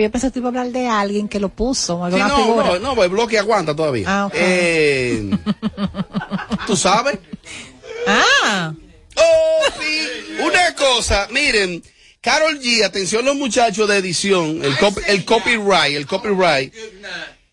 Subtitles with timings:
[0.00, 2.66] pero yo pensé que iba a hablar de alguien que lo puso, Sí, no, figura.
[2.66, 4.06] no, no, pues el bloque aguanta todavía.
[4.08, 4.32] Ah, ok.
[4.36, 5.30] Eh,
[6.66, 7.18] ¿Tú sabes?
[8.06, 8.72] Ah,
[9.16, 10.42] Oh, sí.
[10.42, 11.82] Una cosa, miren,
[12.22, 16.72] Carol G, atención los muchachos de edición, el, cop- el copyright, el copyright.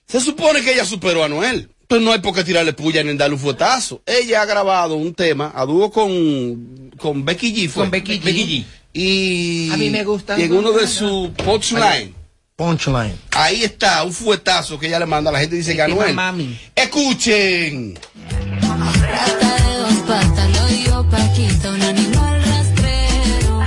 [0.08, 1.70] Se supone que ella superó a Noel.
[1.88, 4.02] Pues no hay por qué tirarle puya ni darle un fuetazo.
[4.06, 7.70] Ella ha grabado un tema a dúo con, con Becky G.
[7.70, 7.84] Fue.
[7.84, 8.24] Con Becky G.
[8.24, 8.66] Becky G.
[8.94, 10.40] Y, A mí me gusta.
[10.40, 12.14] y en uno de sus punchline.
[12.58, 13.16] Punchline.
[13.36, 15.32] Ahí está, un fuetazo que ella le manda.
[15.32, 16.16] La gente dice que a Noel.
[16.16, 16.60] mami.
[16.76, 17.94] Escuchen.
[18.30, 23.60] Rata de dos patas, lo digo Paquita, un animal rastrero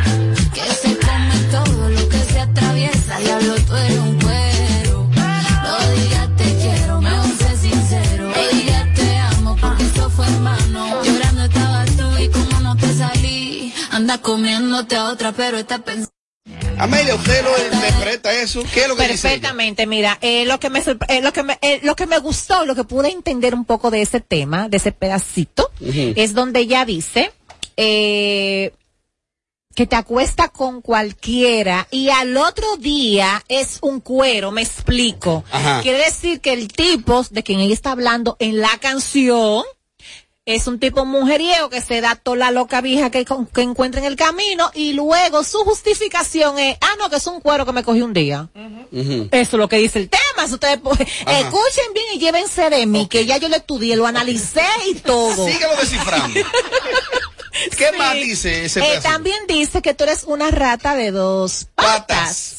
[0.52, 3.18] que se come todo lo que se atraviesa.
[3.20, 5.09] Diablo, tú eres un cuero.
[5.15, 8.29] No digas te quiero, mejor sé sincero.
[8.29, 11.04] No digas te amo porque eso fue en vano.
[11.04, 13.73] Llorando estabas tú y como no te salí.
[13.93, 16.10] Anda comiéndote a otra, pero está pensando.
[16.80, 18.62] Amelia, ¿usted lo interpreta eso?
[18.73, 19.87] ¿Qué es lo que dice perfectamente.
[19.87, 22.74] Mira, eh, lo que me eh, lo que me eh, lo que me gustó, lo
[22.74, 27.32] que pude entender un poco de ese tema, de ese pedacito, es donde ella dice
[27.77, 28.73] eh,
[29.74, 35.45] que te acuesta con cualquiera y al otro día es un cuero, me explico.
[35.52, 35.82] Ajá.
[35.82, 39.65] Quiere decir que el tipo de quien ella está hablando en la canción
[40.54, 44.01] es un tipo mujeriego que se da toda la loca vieja que, con- que encuentra
[44.01, 47.73] en el camino y luego su justificación es, ah, no, que es un cuero que
[47.73, 48.48] me cogí un día.
[48.92, 50.46] Eso es lo que dice el tema.
[50.46, 54.07] Si ustedes pues, escuchen bien y llévense de mí, que ya yo lo estudié, lo
[54.07, 55.46] analicé y todo.
[55.46, 56.40] Síguelo descifrando.
[57.76, 61.98] ¿Qué más dice ese Eh, también dice que tú eres una rata de dos patas.
[62.01, 62.57] Patas.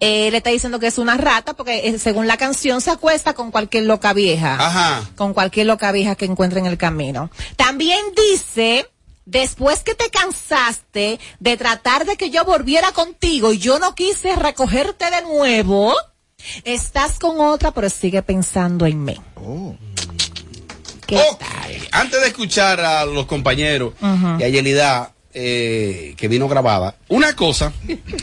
[0.00, 3.34] Eh, le está diciendo que es una rata porque eh, según la canción se acuesta
[3.34, 4.54] con cualquier loca vieja.
[4.54, 5.10] Ajá.
[5.14, 7.30] Con cualquier loca vieja que encuentre en el camino.
[7.56, 8.88] También dice,
[9.26, 14.34] después que te cansaste de tratar de que yo volviera contigo y yo no quise
[14.36, 15.94] recogerte de nuevo,
[16.64, 19.20] estás con otra pero sigue pensando en mí.
[21.06, 21.38] ¿Qué Ok.
[21.38, 21.88] tal?
[21.92, 23.92] Antes de escuchar a los compañeros
[24.38, 27.72] y a Yelida, eh, que vino grabada, una cosa,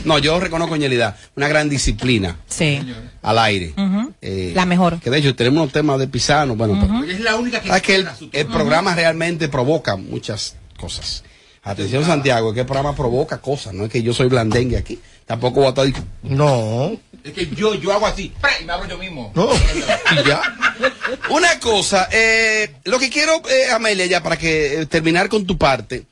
[0.04, 2.80] no, yo reconozco en Yelida, una gran disciplina Sí.
[3.22, 3.74] al aire.
[4.20, 5.00] Eh, La mejor.
[5.00, 7.82] Que de hecho tenemos unos temas de Pisano, bueno, pero- es la única que ¿sabes
[7.82, 7.94] que
[8.32, 11.24] el, programa realmente provoca muchas cosas.
[11.62, 15.60] Atención Santiago, que el programa provoca cosas, no es que yo soy blandengue aquí, tampoco
[15.60, 16.92] voy a estar No.
[17.24, 18.32] Es que yo, yo hago así,
[18.64, 19.32] me abro yo mismo.
[19.34, 19.48] No.
[20.12, 20.40] y ya.
[21.30, 25.58] Una cosa, eh, lo que quiero, eh, Amelia, ya para que eh, terminar con tu
[25.58, 26.04] parte,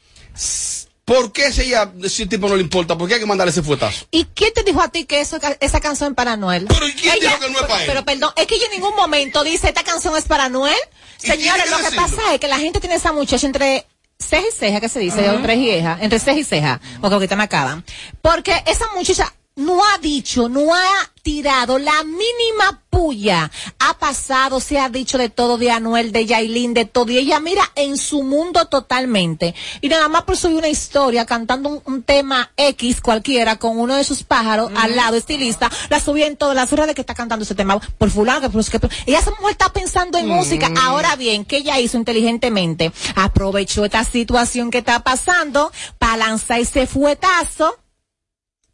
[1.06, 3.52] ¿por qué si ella, si el tipo no le importa, por qué hay que mandarle
[3.52, 4.06] ese fuetazo?
[4.10, 6.66] ¿Y quién te dijo a ti que eso, esa canción es para Noel?
[6.68, 7.86] Pero ¿y quién dijo que no es para él?
[7.86, 10.74] Pero perdón, es que yo en ningún momento dice esta canción es para Noel.
[11.18, 13.86] ¿Y tiene Señores, lo que pasa es que la gente tiene esa muchacha entre
[14.18, 17.14] ceja y ceja, que se dice, o tres y ceja, entre ceja y ceja, porque
[17.14, 17.84] ahorita me acaban.
[18.20, 23.50] Porque esa muchacha no ha dicho, no ha tirado la mínima puya.
[23.78, 27.10] Ha pasado, se ha dicho de todo de Anuel, de Yailin, de todo.
[27.10, 29.54] Y ella mira en su mundo totalmente.
[29.80, 33.96] Y nada más por subir una historia cantando un, un tema X cualquiera con uno
[33.96, 37.14] de sus pájaros al lado, estilista, la subía en todas las horas de que está
[37.14, 40.28] cantando ese tema por fulano, que por que por- Ella esa mujer está pensando en
[40.28, 40.70] música.
[40.82, 42.92] Ahora bien, ¿qué ella hizo inteligentemente?
[43.14, 47.74] Aprovechó esta situación que está pasando para lanzar ese fuetazo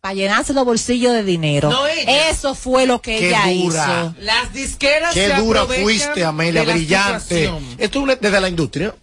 [0.02, 1.70] para llenarse los bolsillos de dinero.
[1.70, 2.28] No ella.
[2.28, 4.12] Eso fue lo que Qué ella dura.
[4.12, 4.14] hizo.
[4.24, 7.48] Las disqueras Qué se dura fuiste, Amelia, brillante.
[7.78, 8.96] Esto es desde la industria.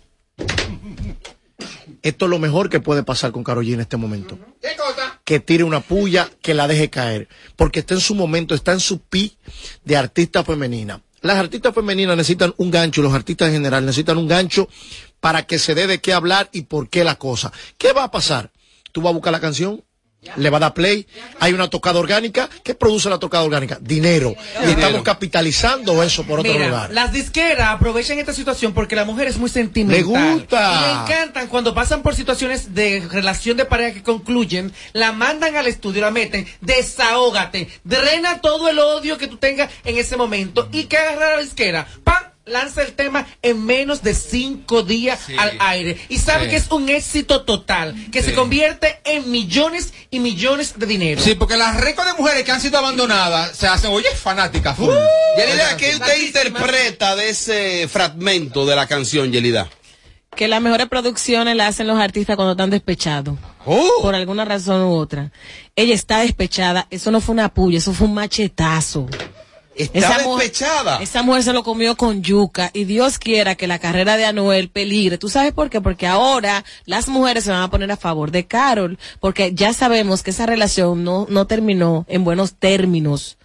[2.01, 4.37] Esto es lo mejor que puede pasar con Karol G en este momento.
[4.61, 5.21] ¿Qué cosa?
[5.23, 7.29] Que tire una puya, que la deje caer.
[7.55, 9.37] Porque está en su momento, está en su pi
[9.85, 11.01] de artista femenina.
[11.21, 14.67] Las artistas femeninas necesitan un gancho, los artistas en general necesitan un gancho
[15.21, 17.53] para que se dé de qué hablar y por qué la cosa.
[17.77, 18.51] ¿Qué va a pasar?
[18.91, 19.81] Tú vas a buscar la canción,
[20.35, 21.07] le va a dar play,
[21.39, 22.49] hay una tocada orgánica.
[22.63, 23.77] ¿Qué produce la tocada orgánica?
[23.81, 24.35] Dinero.
[24.65, 26.91] Y estamos capitalizando eso por otro Mira, lugar.
[26.91, 29.97] las disqueras aprovechan esta situación porque la mujer es muy sentimental.
[29.97, 30.73] Le gusta.
[30.73, 35.55] Y le encantan cuando pasan por situaciones de relación de pareja que concluyen, la mandan
[35.55, 40.67] al estudio, la meten, desahógate, drena todo el odio que tú tengas en ese momento
[40.71, 42.28] y que agarra la disquera, ¡pam!
[42.49, 46.49] Lanza el tema en menos de cinco días al aire y sabe Sí.
[46.51, 51.21] que es un éxito total, que se convierte en millones y millones de dinero.
[51.21, 54.75] Sí, porque las récords de mujeres que han sido abandonadas se hacen, oye, fanáticas.
[54.75, 54.93] full.
[55.37, 59.69] Yelida, ¿qué usted interpreta de ese fragmento de la canción, Yelida?
[60.35, 63.37] que las mejores producciones las hacen los artistas cuando están despechados.
[63.65, 63.89] Oh.
[64.01, 65.31] Por alguna razón u otra.
[65.75, 66.87] Ella está despechada.
[66.91, 69.07] Eso no fue una puya, eso fue un machetazo.
[69.93, 70.97] Está mu- despechada.
[71.01, 74.69] esa mujer se lo comió con yuca y Dios quiera que la carrera de Anuel
[74.69, 75.17] peligre.
[75.17, 75.81] ¿Tú sabes por qué?
[75.81, 80.21] Porque ahora las mujeres se van a poner a favor de Carol, porque ya sabemos
[80.21, 83.37] que esa relación no, no terminó en buenos términos.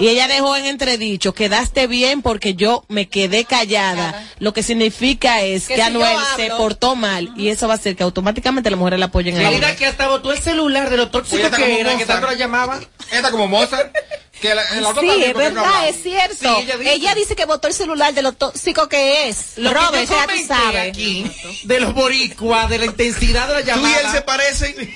[0.00, 4.24] Y ella dejó en entredicho, quedaste bien porque yo me quedé callada.
[4.38, 7.74] Lo que significa es Que que, si yo Anuel se portó mal y eso va
[7.74, 9.76] a hacer que automáticamente las mujeres la apoyen a Mira ella.
[9.76, 12.78] que hasta botó el celular de lo tóxico Oye, que era, que tanto la llamaba.
[13.10, 13.92] Esta como Mozart.
[14.40, 16.36] Que la, en la otra Sí, es verdad, es cierto.
[16.38, 17.34] Sí, ella ella, dice.
[17.34, 19.54] que botó el celular de lo tóxico que es.
[19.58, 20.90] Lo Robert, que yo ya tú sabes.
[20.90, 21.28] aquí,
[21.64, 24.00] de los boricuas, de la intensidad de la Tú llamada.
[24.00, 24.94] y él se parecen.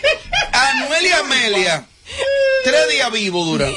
[0.52, 1.86] Anuel y Amelia.
[2.64, 3.72] Tres días vivos duran.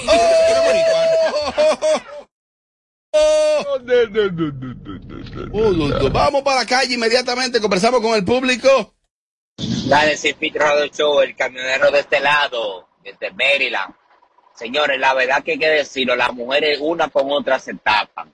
[5.51, 6.09] Oh.
[6.11, 7.61] Vamos para la calle inmediatamente.
[7.61, 8.93] Conversamos con el público.
[9.87, 13.93] Dale, sin filtro del show, el camionero de este lado, desde Maryland.
[14.53, 18.33] Señores, la verdad que hay que decirlo, las mujeres una con otra se tapan.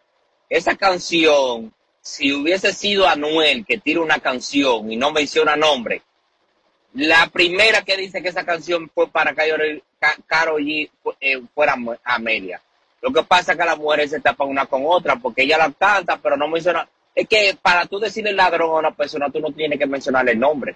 [0.50, 6.04] Esa canción, si hubiese sido Anuel que tira una canción y no menciona nombre,
[6.94, 10.90] la primera que dice que esa canción fue para Karol Ca- Karol G
[11.20, 12.62] eh, fuera Am- Amelia.
[13.02, 15.72] Lo que pasa es que las mujeres se tapan una con otra porque ella la
[15.72, 16.88] canta, pero no menciona.
[17.16, 20.40] Es que para tú decirle ladrón a una persona, tú no tienes que mencionarle el
[20.40, 20.76] nombre.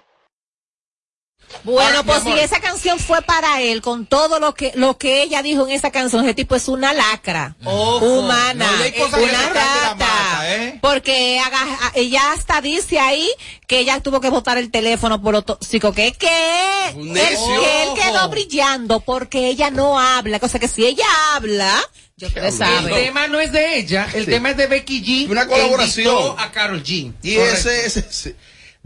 [1.62, 5.22] Bueno, Ahora, pues si esa canción fue para él, con todo lo que lo que
[5.22, 8.04] ella dijo en esa canción, ese tipo es una lacra Ojo.
[8.04, 8.68] humana,
[8.98, 10.78] No, una rata, mata, ¿eh?
[10.82, 13.28] porque haga- ella hasta dice ahí
[13.68, 17.08] que ella tuvo que botar el teléfono por lo tóxico que es que él, Un
[17.08, 17.60] él- necio.
[17.60, 21.80] que él quedó brillando porque ella no habla, cosa que si ella habla,
[22.16, 25.30] yo ustedes El tema no es de ella, el tema es de Becky G.
[25.30, 26.34] Una colaboración.
[26.38, 27.12] a Carol G.
[27.22, 27.70] Y Correcto.
[27.70, 28.36] ese, ese, ese-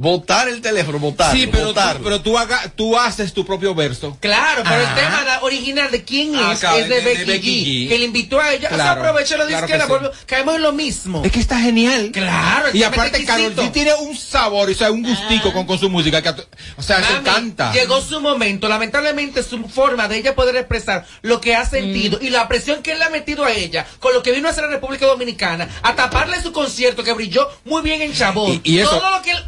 [0.01, 1.31] Votar el teléfono, votar.
[1.37, 4.17] Sí, pero, tú, pero tú, haga, tú haces tu propio verso.
[4.19, 4.89] Claro, pero Ajá.
[4.89, 7.65] el tema la- original de quién Ah, es claro, es de, de- de Becky, Becky
[7.65, 7.89] G, G.
[7.91, 8.69] que le invitó a ella.
[8.73, 9.99] O sea, Claro, aprovechó la claro disquera, que sí.
[9.99, 11.23] volvió- caemos en lo mismo.
[11.23, 12.11] Es que está genial.
[12.15, 15.91] Claro, Y aparte, Carol G tiene un sabor, o sea, un gustico con, con su
[15.91, 16.23] música.
[16.23, 17.73] Que, o sea, eso Mami, encanta.
[17.75, 22.25] Llegó su momento, lamentablemente su forma de ella poder expresar lo que ha sentido Mm.
[22.25, 24.53] y la presión que él le ha metido a ella con lo que vino a
[24.53, 28.63] hacer la República Dominicana, a taparle su concierto que brilló muy bien en Chabón.
[28.65, 29.45] Y- y eso- Todo lo que él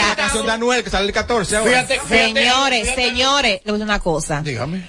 [0.00, 1.70] Ahora, La canción de Anuel, que sale el 14 ahora.
[1.70, 3.02] Fíjate, fíjate, Señores, fíjate.
[3.08, 4.42] señores, le voy a decir una cosa.
[4.42, 4.82] Dígame.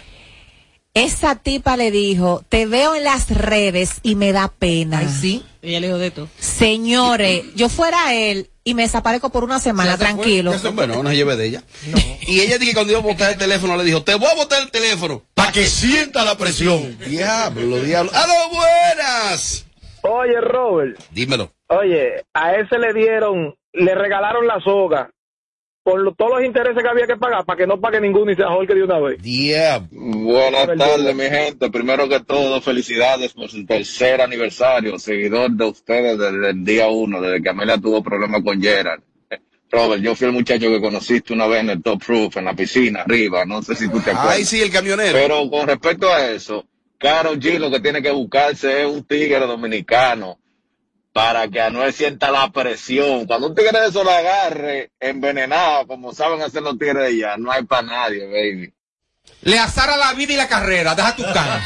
[0.95, 4.99] Esa tipa le dijo, te veo en las redes y me da pena.
[4.99, 5.43] Ay, sí.
[5.63, 6.27] Ella le dijo de todo.
[6.39, 10.53] Señores, yo fuera él y me desaparezco por una semana, tranquilo.
[10.57, 11.63] se fue, no, no se lleve de ella.
[12.27, 14.35] Y ella dice que cuando iba a botar el teléfono le dijo, te voy a
[14.35, 16.97] botar el teléfono para que sienta la presión.
[17.07, 18.11] Diablo, diablo.
[18.13, 19.65] ¡Aló, buenas!
[20.03, 21.51] Oye, Robert, Dímelo.
[21.67, 25.09] oye, a ese le dieron, le regalaron la soga
[25.83, 28.35] con lo- todos los intereses que había que pagar para que no pague ninguno y
[28.35, 29.21] se ahorque de una vez.
[29.21, 29.87] Diablo.
[29.91, 31.69] Buenas tardes, mi gente.
[31.69, 34.97] Primero que todo, felicidades por su tercer aniversario.
[34.97, 39.01] Seguidor de ustedes desde el día uno, desde que Amelia tuvo problemas con Gerard.
[39.29, 39.39] Eh,
[39.69, 42.53] Robert, yo fui el muchacho que conociste una vez en el Top Roof, en la
[42.53, 43.43] piscina, arriba.
[43.43, 44.37] No sé si tú te acuerdas.
[44.37, 45.11] Ay, sí, el camionero.
[45.11, 46.63] Pero con respecto a eso,
[46.97, 50.39] Karol G lo que tiene que buscarse es un tigre dominicano
[51.13, 53.25] para que Anuel sienta la presión.
[53.27, 57.37] Cuando un tigre de eso lo agarre envenenado, como saben hacer los tigres de allá,
[57.37, 58.73] no hay para nadie, baby.
[59.43, 60.95] Le azara la vida y la carrera.
[60.95, 61.61] Deja tu can.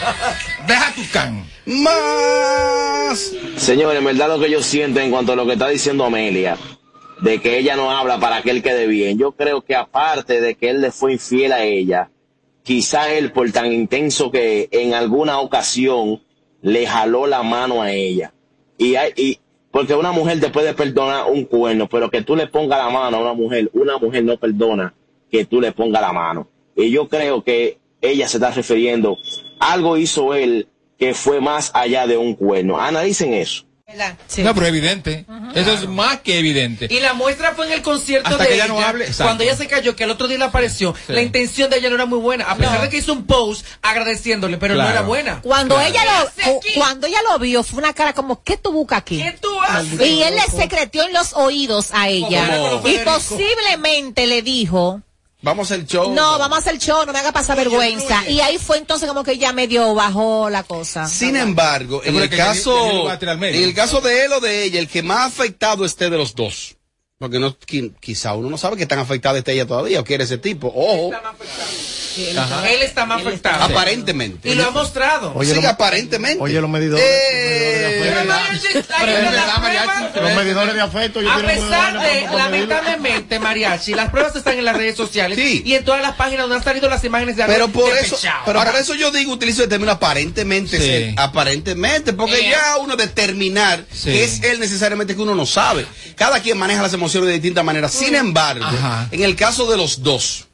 [0.68, 1.50] Deja tu can.
[1.66, 3.32] Más.
[3.56, 6.58] Señores, en verdad lo que yo siento en cuanto a lo que está diciendo Amelia,
[7.22, 10.56] de que ella no habla para que él quede bien, yo creo que aparte de
[10.56, 12.12] que él le fue infiel a ella,
[12.64, 16.22] quizá él por tan intenso que en alguna ocasión
[16.62, 18.34] le jaló la mano a ella.
[18.78, 19.40] Y, hay, y
[19.72, 23.18] porque una mujer te puede perdonar un cuerno, pero que tú le pongas la mano
[23.18, 24.94] a una mujer, una mujer no perdona
[25.30, 26.48] que tú le pongas la mano.
[26.76, 29.18] Y yo creo que ella se está refiriendo,
[29.60, 30.68] algo hizo él
[30.98, 32.80] que fue más allá de un cuerno.
[32.80, 33.67] Analicen eso.
[34.28, 34.44] Sí.
[34.44, 35.26] No, pero evidente.
[35.56, 36.88] Eso es más que evidente.
[36.92, 39.24] Y la muestra fue en el concierto Hasta de que ella ella, no hable, exacto.
[39.24, 41.14] cuando ella se cayó, que al otro día le apareció, Sí.
[41.14, 43.66] la intención de ella no era muy buena, a pesar de que hizo un post
[43.82, 44.92] agradeciéndole, pero no Claro.
[44.92, 45.42] era buena.
[45.42, 45.90] Cuando Claro.
[45.90, 46.02] ella
[46.36, 49.24] ¿Qué lo cuando ella lo vio fue una cara como ¿qué tú buscas aquí?
[49.24, 50.02] ¿Qué tú haces?
[50.06, 55.02] Y él le secretó en los oídos a ella Como y posiblemente le dijo
[55.42, 56.14] Vamos al show.
[56.16, 59.24] no vamos a hacer show no me haga pasar vergüenza y ahí fue entonces como
[59.24, 61.08] que ya medio bajó la cosa.
[61.08, 64.88] Sin embargo, en el caso, al en el caso de él o de ella, el
[64.88, 66.76] que más afectado esté de los dos.
[67.20, 70.24] Porque no, qui- quizá uno no sabe que tan afectada esté ella todavía o quiere
[70.24, 70.68] ese tipo.
[70.76, 71.12] Ojo.
[72.38, 72.70] Ajá.
[72.70, 73.64] Él está más afectado.
[73.66, 74.50] Aparentemente.
[74.50, 75.34] Y lo ha mostrado.
[75.36, 76.42] Oye, sí, lo- aparentemente.
[76.44, 77.06] Oye, los medidores.
[77.08, 78.14] Eh.
[80.22, 81.20] Los medidores de afecto.
[81.30, 86.02] A pesar de, lamentablemente, Mariachi, las pruebas están en las redes sociales y en todas
[86.02, 89.12] las páginas donde han salido las imágenes de Pero por eso, pero por eso yo
[89.12, 90.84] digo, utilizo el término aparentemente, Sí.
[90.86, 92.50] ser, aparentemente, porque Eh.
[92.52, 94.12] ya uno determinar Sí.
[94.12, 95.86] que es él necesariamente que uno no sabe.
[96.16, 97.92] Cada quien maneja las emociones de distintas maneras.
[97.92, 99.08] Sin embargo, Ajá.
[99.12, 100.47] en el caso de los dos,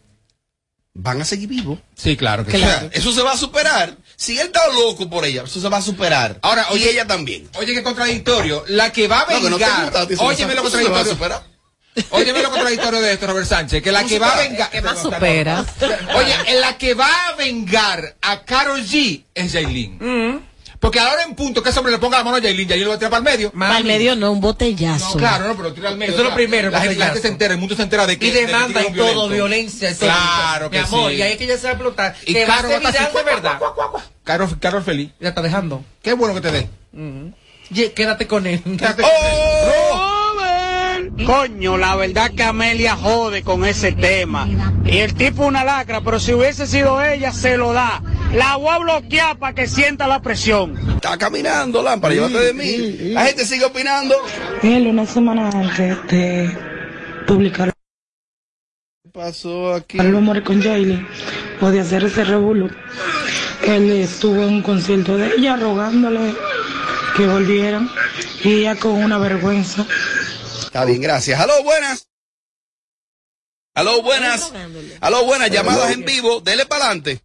[0.93, 1.79] van a seguir vivos.
[1.95, 2.63] Sí, claro que O sí.
[2.63, 3.97] sea, eso se va a superar.
[4.15, 6.37] Si él está loco por ella, eso se va a superar.
[6.41, 7.49] Ahora, y oye- ella también.
[7.55, 8.63] Oye, qué contradictorio.
[8.67, 10.07] La que va a No, que no vengar.
[10.19, 11.53] Óyeme lo se- eso se va a contradictorio.
[12.11, 13.83] Óyeme lo contradictorio de esto, Robert Sánchez.
[13.83, 14.69] Que la ¿Cómo que va a vengar.
[14.71, 15.65] ¿Qué más supera?
[16.15, 19.97] Oye, en la que va a vengar a Carol G es Jailin.
[19.99, 20.39] Mm.
[20.83, 22.89] Porque ahora en punto que ese hombre le ponga la mano a Jailin, Jailin lo
[22.89, 23.51] va a tirar para el medio.
[23.53, 25.11] Para el medio no, un botellazo.
[25.11, 26.11] No, claro, no, pero tira al medio.
[26.13, 27.21] Eso es lo primero, La gente, la gente botellazo.
[27.21, 28.27] se entera, el mundo se entera de que.
[28.27, 29.29] y demanda y todo, violento.
[29.29, 30.09] violencia y todo.
[30.09, 31.15] Claro que Mi amor, sí.
[31.17, 32.15] y ahí es que ya se va a explotar.
[32.25, 33.59] Y que va a Caro ser va a estar viral de verdad.
[34.25, 35.09] Carol, Carol feliz.
[35.21, 35.83] Ya está dejando.
[36.01, 36.69] Qué bueno que te dé.
[37.71, 38.61] Ye- Quédate con él.
[38.61, 39.03] Quédate-
[41.25, 44.47] Coño, la verdad que Amelia jode con ese tema.
[44.85, 48.01] Y el tipo una lacra, pero si hubiese sido ella, se lo da.
[48.33, 50.75] La voy a bloquear para que sienta la presión.
[50.95, 53.13] Está caminando, lámpara, llévate de mí.
[53.13, 54.15] La gente sigue opinando.
[54.63, 56.57] Él una semana antes de
[57.27, 57.71] publicar
[59.03, 59.99] ¿Qué pasó aquí?
[59.99, 61.07] el amor con Jailin
[61.61, 62.69] o de hacer ese revuelo,
[63.65, 66.33] él estuvo en un concierto de ella rogándole
[67.15, 67.89] que volvieran
[68.43, 69.85] y ella con una vergüenza.
[70.73, 71.39] Está bien, gracias.
[71.39, 72.09] Aló, buenas.
[73.75, 74.51] Aló, buenas.
[75.01, 75.51] Aló, buenas.
[75.51, 76.41] Llamadas en vivo.
[76.41, 77.21] Dele para adelante.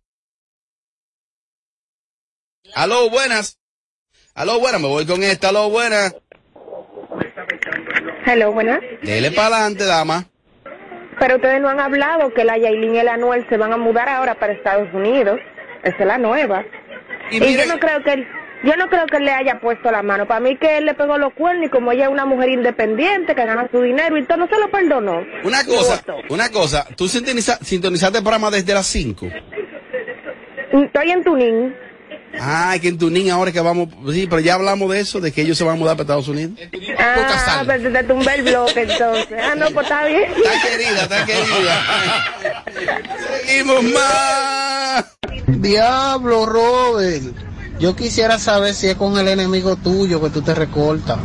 [2.75, 3.59] Aló, buenas.
[4.35, 4.83] Aló, buenas.
[4.83, 5.49] Me voy con esta.
[5.49, 6.14] Aló, buenas.
[8.26, 8.81] Hello, buenas.
[9.02, 10.26] Dele para adelante, dama.
[11.19, 14.11] Pero ustedes no han hablado que la Yailin y el Anuel se van a mudar
[14.11, 15.40] ahora para Estados Unidos.
[15.83, 16.67] Esa es la nueva.
[17.31, 18.26] Y Y, mire- yo no creo que
[18.64, 20.26] yo no creo que él le haya puesto la mano.
[20.26, 23.34] Para mí que él le pegó los cuernos y como ella es una mujer independiente
[23.34, 25.20] que gana su dinero y todo, no se lo perdonó.
[25.44, 26.86] Una cosa, una cosa.
[26.96, 29.26] Tú sintoniza- sintonizaste el programa desde las 5.
[30.72, 31.74] Estoy en Tunín.
[32.40, 33.88] Ay, que en Tunín ahora que vamos.
[34.12, 36.28] Sí, pero ya hablamos de eso, de que ellos se van a mudar para Estados
[36.28, 36.52] Unidos.
[36.98, 39.38] Ah, pero te tumbé el bloque entonces.
[39.42, 40.24] Ah, no, pues está bien.
[40.36, 41.84] Está querida, está querida.
[43.46, 45.16] Seguimos más.
[45.46, 47.22] Diablo, Robert.
[47.78, 51.18] Yo quisiera saber si es con el enemigo tuyo que tú te recortas.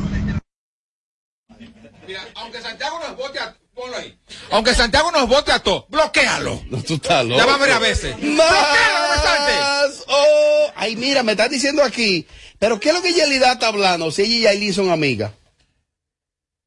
[2.08, 3.56] Mira, aunque Santiago nos vote a.
[3.74, 4.16] Ponlo ahí.
[4.52, 6.62] Aunque Santiago nos vote a todos, bloquealo.
[6.70, 7.40] No, tú estás loco.
[7.40, 8.16] Ya va varias veces.
[8.18, 9.60] Bloquealo, Robert Sánchez.
[9.60, 10.04] Más.
[10.08, 12.28] Oh, ay, mira, me estás diciendo aquí.
[12.60, 14.12] Pero ¿qué es lo que Yelida está hablando?
[14.12, 15.32] Si ella y Yailin son amigas.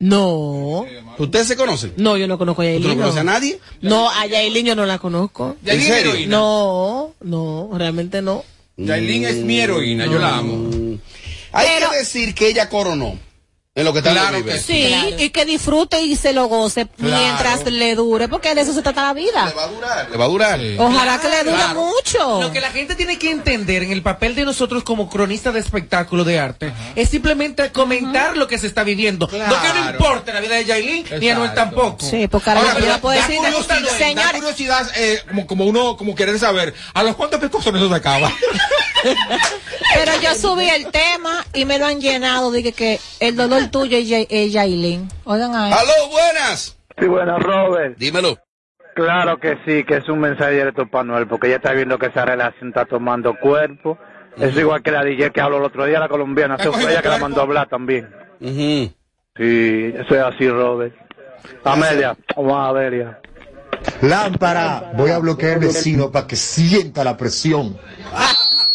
[0.00, 0.84] No.
[1.18, 1.94] ¿Ustedes se conocen?
[1.96, 2.98] No, yo no conozco a ¿Tú no Yailin.
[2.98, 3.60] conoces a nadie?
[3.82, 5.56] no a Yailin yo no la conozco.
[5.64, 6.12] ¿En serio?
[6.26, 8.44] No, no, realmente no.
[8.76, 10.70] Yailin es mi heroína, yo la amo.
[11.52, 13.18] Hay Pero- que decir que ella coronó
[13.76, 15.22] en lo que está Claro que Sí, Claro.
[15.22, 17.16] y que disfrute y se lo goce Claro.
[17.22, 19.46] mientras le dure, porque de eso se trata la vida.
[19.46, 20.10] Le va a durar.
[20.10, 20.58] Le va a durar.
[20.60, 20.76] Sí.
[20.78, 21.80] Ojalá que le dure Claro.
[21.82, 22.40] mucho.
[22.40, 25.60] Lo que la gente tiene que entender en el papel de nosotros como cronistas de
[25.60, 29.26] espectáculo de arte es simplemente comentar lo que se está viviendo.
[29.30, 31.54] No que no importe la vida de Yailin ni a Exacto.
[31.54, 31.98] tampoco.
[32.06, 36.14] Sí, porque ahora puedo da decir, curiosidad, da señor, curiosidad eh, como, como uno como
[36.14, 38.32] querer saber a los cuántos picosones eso se acaba.
[39.94, 43.96] pero yo subí el tema y me lo han llenado, dije que el dolor tuyo
[43.98, 45.08] es Ya- es Yailin.
[45.24, 45.72] Oigan ahí.
[45.72, 46.76] Aló, buenas.
[46.98, 47.96] Sí, bueno, Robert.
[47.98, 48.38] Dímelo.
[48.94, 52.06] Claro que sí, que es un mensaje directo para Noel, porque ella está viendo que
[52.06, 53.98] esa relación está tomando cuerpo.
[54.38, 56.56] Es igual que la DJ que habló el otro día, la colombiana.
[56.56, 58.08] Eso fue ella que la mandó a hablar también.
[58.40, 58.92] Ujú.
[59.36, 60.94] Sí, eso es así, Robert.
[61.64, 63.20] Amelia, vamos a ver ya.
[64.00, 67.76] Lámpara, voy a bloquear al vecino para que sienta la presión.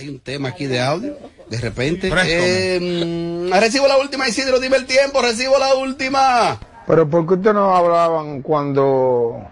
[0.00, 1.14] Hay un tema aquí de audio.
[1.50, 2.10] De repente.
[2.10, 4.58] Eh, mm, recibo la última, Isidro.
[4.58, 5.20] Dime el tiempo.
[5.20, 6.58] Recibo la última.
[6.86, 9.42] Pero ¿por qué ustedes no hablaban cuando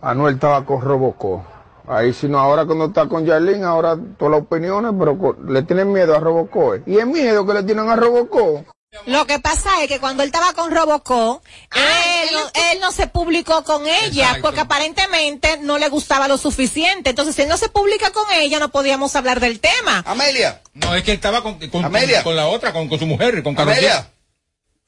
[0.00, 1.44] Anuel estaba con Robocó?
[1.86, 6.16] Ahí sino ahora cuando está con Yailin, ahora todas las opiniones, pero le tienen miedo
[6.16, 6.74] a Robocó.
[6.76, 6.82] ¿eh?
[6.86, 8.64] Y el miedo que le tienen a Robocó.
[9.06, 11.40] Lo que pasa es que cuando él estaba con Robocó,
[11.76, 12.40] él, no,
[12.72, 14.42] él no se publicó con ella Exacto.
[14.42, 17.10] porque aparentemente no le gustaba lo suficiente.
[17.10, 20.02] Entonces, si él no se publica con ella, no podíamos hablar del tema.
[20.06, 20.60] Amelia.
[20.74, 22.16] No, es que él estaba con, con, Amelia.
[22.24, 23.76] con, con la otra, con, con su mujer, con Carol G.
[23.78, 24.10] Amelia.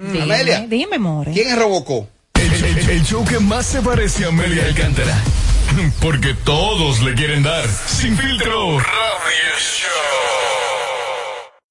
[0.00, 0.60] Dime, Amelia.
[0.66, 1.32] dime, more.
[1.32, 2.08] ¿Quién es Robocó?
[2.34, 5.16] El, el- el show que más se parece a Amelia Alcántara.
[6.02, 7.64] Porque todos le quieren dar.
[7.86, 8.80] Sin filtro.
[8.80, 9.52] Radio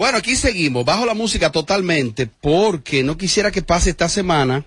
[0.00, 4.64] Bueno, aquí seguimos, bajo la música totalmente, porque no quisiera que pase esta semana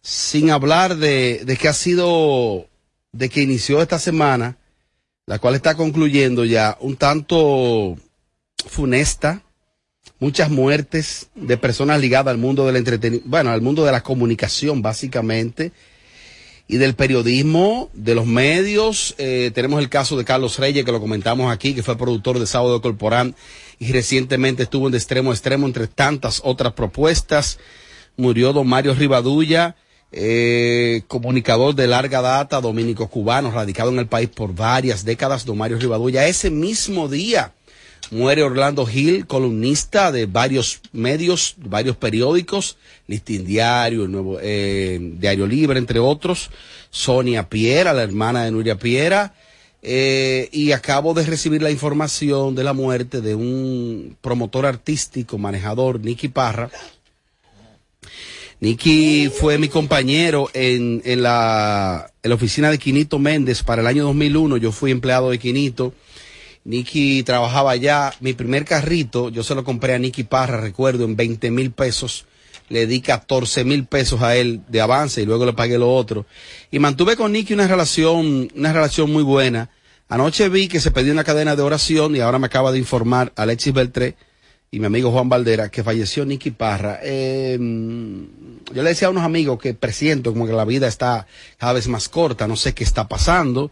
[0.00, 2.68] sin hablar de, de que ha sido,
[3.10, 4.58] de que inició esta semana,
[5.26, 7.96] la cual está concluyendo ya un tanto
[8.68, 9.42] funesta,
[10.20, 14.82] muchas muertes de personas ligadas al mundo del entretenimiento, bueno, al mundo de la comunicación
[14.82, 15.72] básicamente,
[16.68, 19.14] y del periodismo, de los medios.
[19.18, 22.46] Eh, tenemos el caso de Carlos Reyes, que lo comentamos aquí, que fue productor de
[22.46, 23.34] Sábado Corporán
[23.82, 27.58] y recientemente estuvo en de extremo a extremo entre tantas otras propuestas.
[28.16, 29.74] Murió don Mario Rivadulla,
[30.12, 35.58] eh, comunicador de larga data, dominico cubano, radicado en el país por varias décadas, don
[35.58, 36.28] Mario Rivadulla.
[36.28, 37.54] Ese mismo día
[38.12, 42.76] muere Orlando Gil, columnista de varios medios, varios periódicos,
[43.08, 46.50] Listín Diario, el Nuevo eh, Diario Libre, entre otros.
[46.90, 49.34] Sonia Piera, la hermana de Nuria Piera.
[49.84, 55.98] Eh, y acabo de recibir la información de la muerte de un promotor artístico, manejador,
[56.00, 56.70] Nicky Parra.
[58.60, 63.88] Nicky fue mi compañero en, en, la, en la oficina de Quinito Méndez para el
[63.88, 64.56] año 2001.
[64.58, 65.92] Yo fui empleado de Quinito.
[66.64, 68.14] Nicky trabajaba allá.
[68.20, 72.24] Mi primer carrito, yo se lo compré a Nicky Parra, recuerdo, en 20 mil pesos.
[72.72, 76.24] Le di 14 mil pesos a él de avance y luego le pagué lo otro.
[76.70, 79.68] Y mantuve con Nicky una relación, una relación muy buena.
[80.08, 83.32] Anoche vi que se pidió una cadena de oración y ahora me acaba de informar
[83.36, 84.16] Alexis Beltré
[84.70, 86.98] y mi amigo Juan Valdera que falleció Nicky Parra.
[87.02, 87.58] Eh,
[88.72, 91.26] yo le decía a unos amigos que presiento como que la vida está
[91.58, 93.70] cada vez más corta, no sé qué está pasando.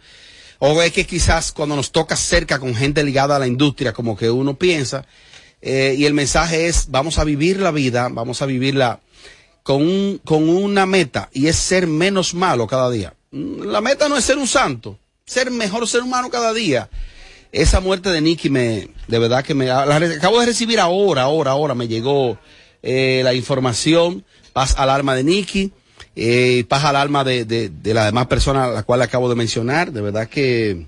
[0.59, 4.15] O es que quizás cuando nos toca cerca con gente ligada a la industria, como
[4.15, 5.07] que uno piensa,
[5.63, 9.01] eh, y el mensaje es, vamos a vivir la vida, vamos a vivirla
[9.63, 13.15] con, un, con una meta, y es ser menos malo cada día.
[13.31, 16.89] La meta no es ser un santo, ser mejor ser humano cada día.
[17.53, 21.51] Esa muerte de Nicky me, de verdad que me, la, acabo de recibir ahora, ahora,
[21.51, 22.39] ahora me llegó
[22.83, 25.73] eh, la información, paz al alma de Nicky,
[26.17, 29.35] eh, paz al alma de, de, de las demás personas a las cuales acabo de
[29.35, 30.87] mencionar, de verdad que,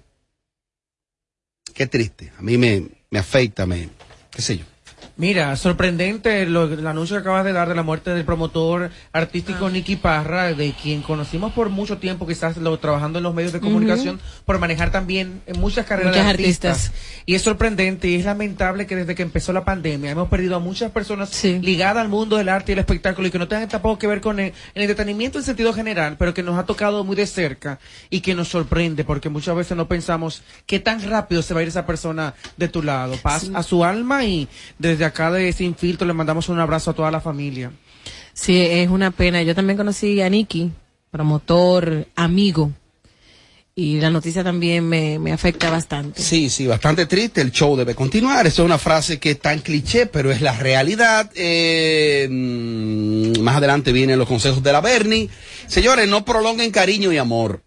[1.74, 3.88] qué triste, a mí me, me afecta, me,
[4.32, 4.71] qué sé yo.
[5.16, 9.68] Mira, sorprendente lo- el anuncio que acabas de dar de la muerte del promotor artístico
[9.68, 13.60] Nicky Parra, de quien conocimos por mucho tiempo, quizás lo, trabajando en los medios de
[13.60, 16.86] comunicación, por manejar también en muchas carreras Muchas de artistas.
[16.86, 17.22] artistas.
[17.26, 20.60] Y es sorprendente y es lamentable que desde que empezó la pandemia hemos perdido a
[20.60, 21.30] muchas personas
[21.62, 24.22] ligadas al mundo del arte y el espectáculo y que no tengan tampoco que ver
[24.22, 27.78] con el, el entretenimiento en sentido general, pero que nos ha tocado muy de cerca
[28.08, 31.62] y que nos sorprende porque muchas veces no pensamos qué tan rápido se va a
[31.64, 33.14] ir esa persona de tu lado.
[33.22, 34.48] Paz a su alma y
[34.78, 37.70] desde acá de Sin Filtro le mandamos un abrazo a toda la familia.
[38.32, 39.42] Sí, es una pena.
[39.42, 40.70] Yo también conocí a Nicky,
[41.10, 42.72] promotor, amigo.
[43.74, 46.20] Y la noticia también me, me afecta bastante.
[46.20, 47.40] Sí, sí, bastante triste.
[47.40, 48.46] El show debe continuar.
[48.46, 51.30] Esa es una frase que es tan cliché, pero es la realidad.
[51.34, 55.30] Eh, mm, más adelante vienen los consejos de la Bernie.
[55.66, 57.62] Señores, no prolonguen cariño y amor.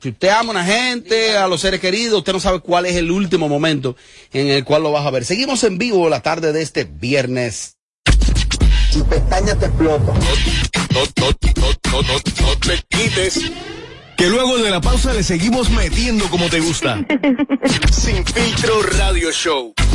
[0.00, 2.94] Si usted ama a una gente, a los seres queridos, usted no sabe cuál es
[2.94, 3.96] el último momento
[4.32, 5.24] en el cual lo vas a ver.
[5.24, 7.76] Seguimos en vivo la tarde de este viernes.
[8.92, 10.12] Tu pestaña te explota.
[10.12, 13.40] No, no, no, no, no, no te quites.
[14.16, 17.04] Que luego de la pausa le seguimos metiendo como te gusta.
[17.92, 19.74] Sin filtro radio show.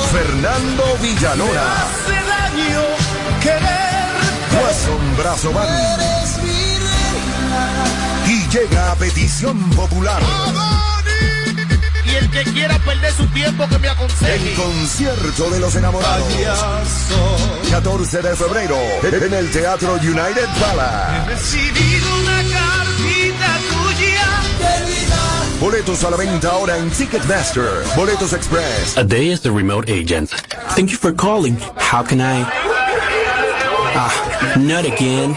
[0.00, 1.82] Fernando Villalona.
[1.82, 2.82] Hace daño
[3.42, 3.92] querer.
[5.16, 6.02] Brazo reina.
[8.26, 10.22] Y llega a petición popular.
[12.04, 14.34] Y el que quiera perder su tiempo que me aconseje.
[14.34, 16.28] El concierto de los enamorados.
[17.70, 21.30] 14 de febrero en el Teatro United Palace.
[21.30, 22.81] Recibido una.
[25.62, 27.84] Boletos a la venta ahora en Ticketmaster.
[27.94, 28.98] Boletos Express.
[28.98, 30.30] A day as the remote agent.
[30.74, 31.56] Thank you for calling.
[31.76, 32.42] How can I?
[33.94, 35.36] Ah, not again.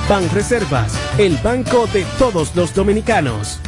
[0.11, 0.91] Banreservas.
[1.17, 3.59] El banco de todos los dominicanos.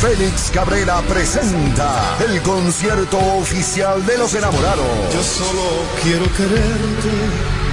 [0.00, 4.86] Félix Cabrera presenta el concierto oficial de los enamorados.
[5.12, 5.62] Yo solo
[6.00, 7.10] quiero quererte,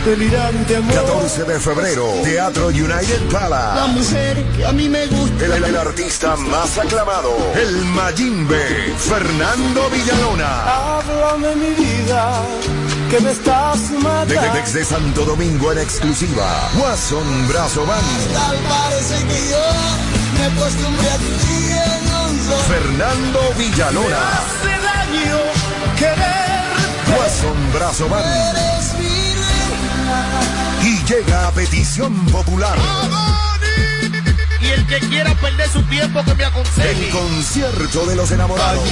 [0.03, 0.95] delirante amor.
[0.95, 3.91] 14 de febrero, Teatro United La Palace.
[3.91, 5.45] mujer que a mí me gusta.
[5.45, 10.97] El, el artista más aclamado, el Mayimbe, Fernando Villalona.
[10.97, 12.41] Háblame mi vida,
[13.09, 14.33] que me estás De- matando.
[14.53, 19.65] de- desde Santo Domingo en exclusiva, Watson Brazo Band, Tal parece que yo
[20.37, 22.57] me acostumbré a ti en un solo.
[22.67, 25.37] Fernando Villalona, Hace daño
[25.97, 27.19] querer.
[27.19, 28.25] Watson Brazo Band.
[28.25, 30.29] Eres mi reina.
[30.83, 32.77] Y llega a petición popular.
[32.77, 33.09] El
[34.89, 36.89] que quiera perder su tiempo que me aconseje.
[36.89, 38.83] El concierto de los enamorados.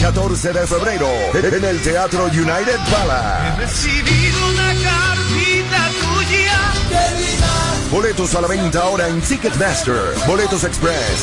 [0.00, 3.60] 14 de febrero en el Teatro United Palace.
[3.60, 6.72] Recibido una cartita tuya.
[7.90, 10.14] Boletos a la venta ahora en Ticketmaster.
[10.26, 11.20] Boletos Express.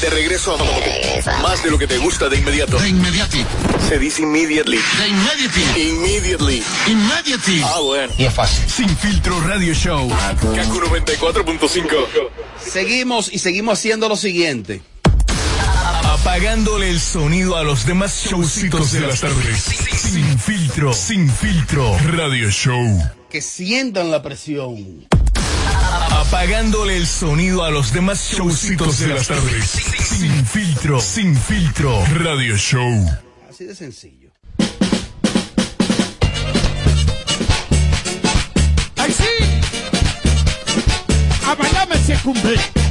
[0.00, 2.78] De regreso a más de lo que te gusta de inmediato.
[2.78, 3.44] De inmediati.
[3.88, 4.78] Se dice immediately.
[4.98, 5.88] De immediately.
[5.88, 6.62] Immediately.
[6.86, 7.62] Immediately.
[7.64, 8.12] Ah, bueno.
[8.18, 8.68] Y es fácil.
[8.68, 10.06] Sin filtro radio show.
[10.08, 11.88] Kaku 94.5.
[12.62, 14.82] Seguimos y seguimos haciendo lo siguiente.
[16.04, 19.62] Apagándole el sonido a los demás showcitos de las tardes.
[19.62, 20.92] Sin filtro.
[20.92, 23.02] Sin filtro radio show.
[23.30, 25.06] Que sientan la presión.
[26.10, 29.70] Apagándole el sonido a los demás showcitos de las tardes.
[29.70, 31.00] Sin filtro.
[31.00, 33.10] Sin filtro radio show.
[33.48, 34.30] Así de sencillo.
[38.96, 39.24] ¡Ay, sí!
[41.46, 42.85] A bailarme se cumple.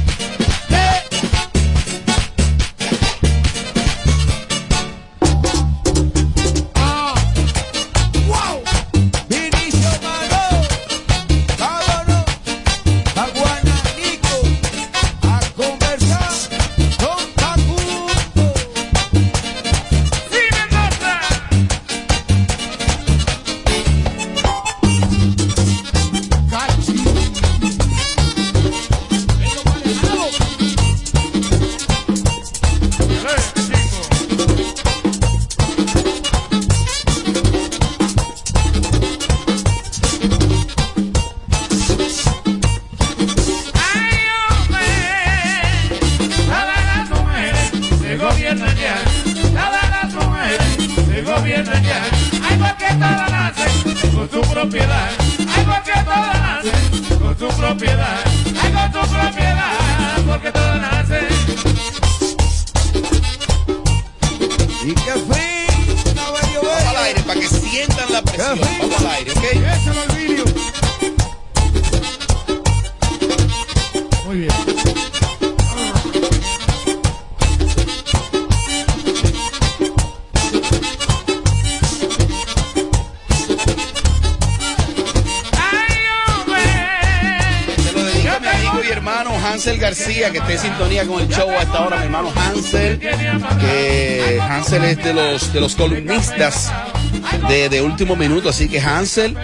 [95.56, 96.70] De los, columnistas
[97.48, 99.34] de, de último minuto, así que Hansel,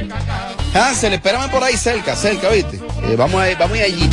[0.75, 2.77] Hansel, espérame por ahí cerca, cerca, ¿viste?
[2.77, 4.11] Eh, vamos, a, vamos a ir allí.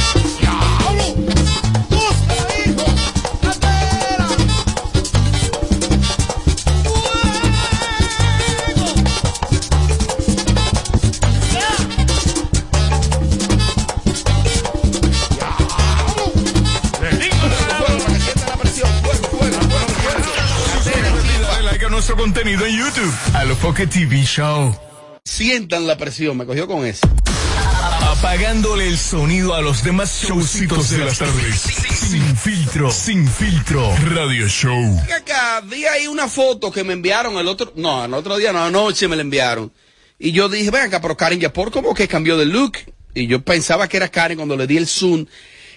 [23.88, 24.76] TV Show.
[25.24, 27.08] Sientan la presión, me cogió con eso.
[28.02, 31.62] Apagándole el sonido a los demás showcitos de las tardes.
[31.62, 33.96] Sin filtro, sin filtro.
[34.08, 35.00] Radio Show.
[35.16, 38.64] Acá vi ahí una foto que me enviaron el otro, no, el otro día, no,
[38.64, 39.72] anoche me la enviaron.
[40.18, 42.74] Y yo dije, ven acá, pero Karen Yapor como que cambió de look.
[43.14, 45.26] Y yo pensaba que era Karen cuando le di el zoom.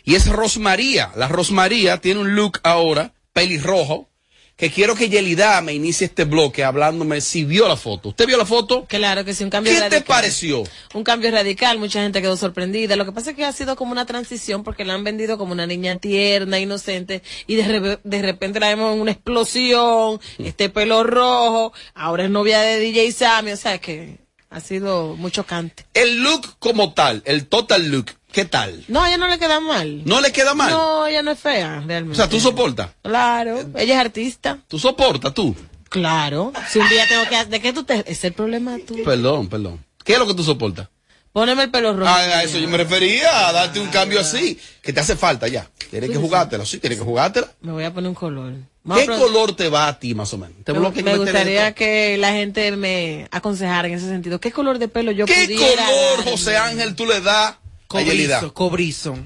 [0.04, 1.12] Y es Rosmaría.
[1.14, 4.08] La Rosmaría tiene un look ahora, pelirrojo,
[4.56, 8.10] que quiero que Yelida me inicie este bloque hablándome si vio la foto.
[8.10, 8.84] ¿Usted vio la foto?
[8.88, 10.02] Claro que sí, un cambio ¿Qué radical.
[10.02, 10.62] te pareció?
[10.94, 12.94] Un cambio radical, mucha gente quedó sorprendida.
[12.96, 15.52] Lo que pasa es que ha sido como una transición porque la han vendido como
[15.52, 20.68] una niña tierna, inocente, y de, re- de repente la vemos en una explosión, este
[20.68, 24.18] pelo rojo, ahora es novia de DJ Sammy, o sea que
[24.50, 25.86] ha sido muy chocante.
[25.94, 28.84] El look como tal, el total look, ¿qué tal?
[28.88, 30.02] No, a ella no le queda mal.
[30.04, 30.70] ¿No le queda mal?
[30.70, 32.16] No, ella no es fea, O realmente.
[32.16, 32.90] sea, ¿tú soportas?
[33.02, 34.58] Claro, ella es artista.
[34.68, 35.54] ¿Tú soportas tú?
[35.88, 36.52] Claro.
[36.70, 37.44] Si un día tengo que...
[37.44, 38.02] ¿De qué tú te...?
[38.10, 38.96] Es el problema tú.
[39.04, 39.84] Perdón, perdón.
[40.04, 40.88] ¿Qué es lo que tú soportas?
[41.32, 42.10] Póneme el pelo rojo.
[42.10, 45.48] Ah, a eso yo me refería, a darte un cambio así, que te hace falta
[45.48, 45.66] ya.
[45.90, 47.48] Tienes que jugártela, sí, tienes que jugártela.
[47.62, 48.52] Me voy a poner un color.
[48.96, 50.56] ¿Qué color te va a ti más o menos?
[50.64, 54.40] Te Me, me gustaría que la gente me aconsejara en ese sentido.
[54.40, 56.30] ¿Qué color de pelo yo ¿Qué pudiera color, darle?
[56.32, 57.54] José Ángel, tú le das
[57.92, 59.18] Cobrizo, cobrizo.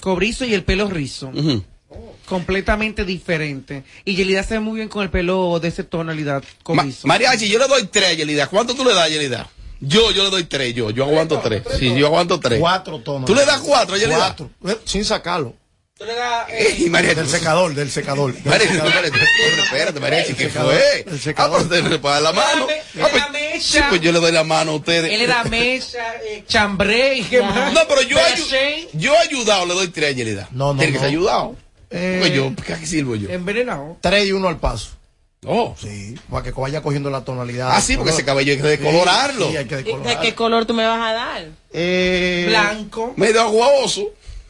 [0.00, 1.30] Cobrizo y el pelo rizo.
[2.26, 3.84] Completamente diferente.
[4.04, 7.06] Y Yelida se ve muy bien con el pelo de esa tonalidad Ma- cobrizo.
[7.08, 8.46] Mariachi, yo le doy tres a Yelida.
[8.48, 9.48] ¿Cuánto tú le das a Yelida?
[9.80, 10.90] Yo, yo le doy tres, yo.
[10.90, 11.62] Yo aguanto tres.
[11.78, 12.58] Sí, yo aguanto tres.
[12.60, 13.24] Cuatro tonos.
[13.26, 14.16] ¿Tú le das cuatro a Yelida?
[14.18, 14.50] Cuatro.
[14.66, 15.54] Eh, Sin sacarlo.
[16.48, 17.16] Ey, Mariachi.
[17.16, 18.32] Del secador, del secador.
[18.32, 19.04] Del Mariachi, secador.
[19.04, 21.00] espérate, espérate, Mariachi, ¿qué fue?
[21.06, 21.66] el Ah, secador.
[21.70, 22.66] le puedes dar la mano.
[22.70, 23.12] Ah, le pues-
[23.58, 23.78] mecha.
[23.78, 25.12] Sí, pues yo le doy la mano a ustedes.
[25.12, 27.72] Él le da mecha, eh, chambré y qué más.
[27.72, 30.48] No, pero yo, ayu- Shane, yo he ayudado, le doy tres a Yelida.
[30.52, 31.00] No, no, Tiene que no.
[31.04, 31.56] ser ayudado.
[31.90, 33.30] Eh, Pues yo, ¿qué sirvo yo?
[33.30, 33.96] envenenado.
[34.00, 34.90] Tres y uno al paso.
[35.46, 35.74] Oh.
[35.80, 37.70] Sí, para que vaya cogiendo la tonalidad.
[37.72, 39.48] Ah, sí, porque ese cabello hay que decolorarlo.
[39.50, 41.44] Sí, hay que ¿De qué color tú me vas a dar?
[41.72, 43.14] Eh, Blanco.
[43.16, 44.00] Medio aguaoso.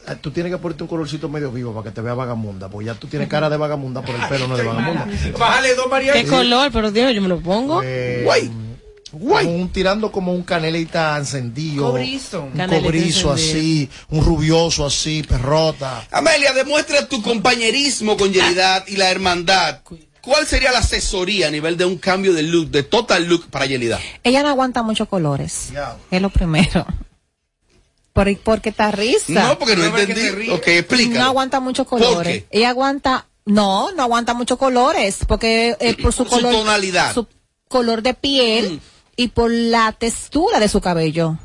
[0.09, 2.87] eh, Tú tienes que ponerte un colorcito medio vivo para que te vea vagamunda, porque
[2.87, 5.07] ya tú tienes cara de vagamunda, pero el pelo no es de vagamunda.
[5.39, 6.31] Bájale dos ¿Qué mariachis.
[6.31, 6.71] color?
[6.73, 7.83] Pero Dios, yo me lo pongo.
[7.85, 8.51] Eh, Guay.
[9.13, 9.47] Guay.
[9.47, 11.87] como un, tirando como un canelita encendido.
[11.91, 12.43] Cobrizo.
[12.43, 13.59] Un Canelita cobrizo encendido.
[13.59, 16.07] así, un rubioso así, perrota.
[16.11, 19.81] Amelia, demuestra tu compañerismo con Yelida y la hermandad.
[20.21, 23.65] ¿Cuál sería la asesoría a nivel de un cambio de look, de total look para
[23.67, 23.99] Yelida?
[24.23, 25.71] Ella no aguanta muchos colores.
[26.11, 26.85] Es lo primero.
[28.13, 29.33] Por, porque está risa.
[29.33, 30.51] No, porque no No, entendí.
[30.51, 31.19] Ok, explica.
[31.21, 32.43] No aguanta muchos ¿Por colores.
[32.45, 32.59] qué?
[32.59, 37.15] Ella aguanta, no, no aguanta muchos colores, porque eh, por su Su color, tonalidad.
[37.15, 37.27] su
[37.69, 38.81] color de piel
[39.19, 41.37] y por la textura de su cabello.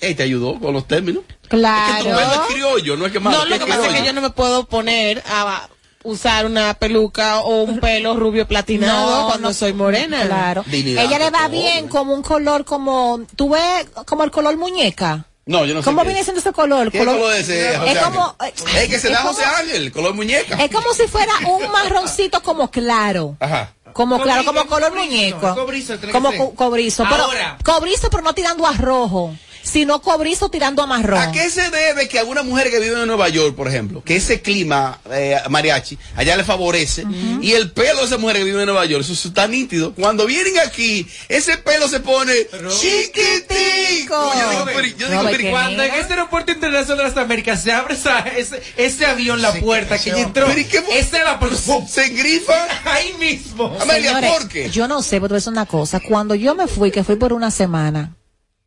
[0.00, 1.24] Ey, ¿te ayudó con los términos?
[1.48, 2.18] Claro.
[2.18, 3.38] Es que es criollo, no es que malo.
[3.38, 5.68] No, lo que pasa es que yo no me puedo poner a
[6.04, 9.54] usar una peluca o un pelo rubio platinado No, cuando no.
[9.54, 10.22] soy morena.
[10.26, 10.62] Claro.
[10.64, 15.26] Dignidad, Ella le va bien como un color como, tú ves como el color muñeca.
[15.44, 15.86] No, yo no sé.
[15.86, 16.92] ¿Cómo qué viene siendo ese color?
[16.92, 18.76] ¿Qué color es ese, José es como, Ángel?
[18.76, 20.62] Es que se da José Ángel, color muñeca.
[20.62, 23.36] Es como si fuera un marroncito como claro.
[23.40, 23.72] Ajá.
[23.96, 25.54] Como claro, Cobrizo, como color cobrizo, muñeco.
[25.54, 26.46] cobrizo tiene como que ser.
[26.46, 27.04] co- cobrizo.
[27.06, 27.56] Ahora.
[27.58, 29.34] Pero cobrizo, pero no tirando a rojo,
[29.66, 31.18] sino cobrizo tirando a marrón.
[31.18, 34.16] ¿A qué se debe que alguna mujer que vive en Nueva York, por ejemplo, que
[34.16, 37.04] ese clima eh, mariachi allá le favorece
[37.40, 39.92] y el pelo de esa mujer que vive en Nueva York, eso, eso está nítido.
[39.94, 42.32] Cuando vienen aquí, ese pelo se pone
[42.80, 44.32] chiquitico.
[44.34, 45.50] Yo digo, pero, yo digo, No, pero-.
[45.50, 49.52] Cuando en este aeropuerto internacional de las Américas se abre esa- ese, ese avión, la
[49.52, 51.86] puerta que ya entró, pero ¿y qué- esa es la persona.
[51.88, 52.54] se engrifa.
[52.84, 53.76] Ahí mismo.
[53.80, 54.70] Amelia, Señores, ¿por qué?
[54.70, 56.00] Yo no sé, pero decir una cosa.
[56.00, 58.15] Cuando yo me fui, que fui por una semana,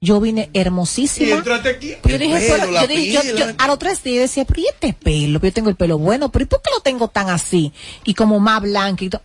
[0.02, 1.36] yo vine Y hermosísima.
[1.38, 1.96] entrate aquí.
[2.06, 4.68] Yo dije, pelo, pero- yo dije, yo- yo- a los tres días decía, pero ¿y
[4.68, 5.40] este pelo?
[5.42, 7.74] Yo tengo el pelo bueno, pero ¿y por qué lo tengo tan así?
[8.06, 9.22] Y como más blanquito.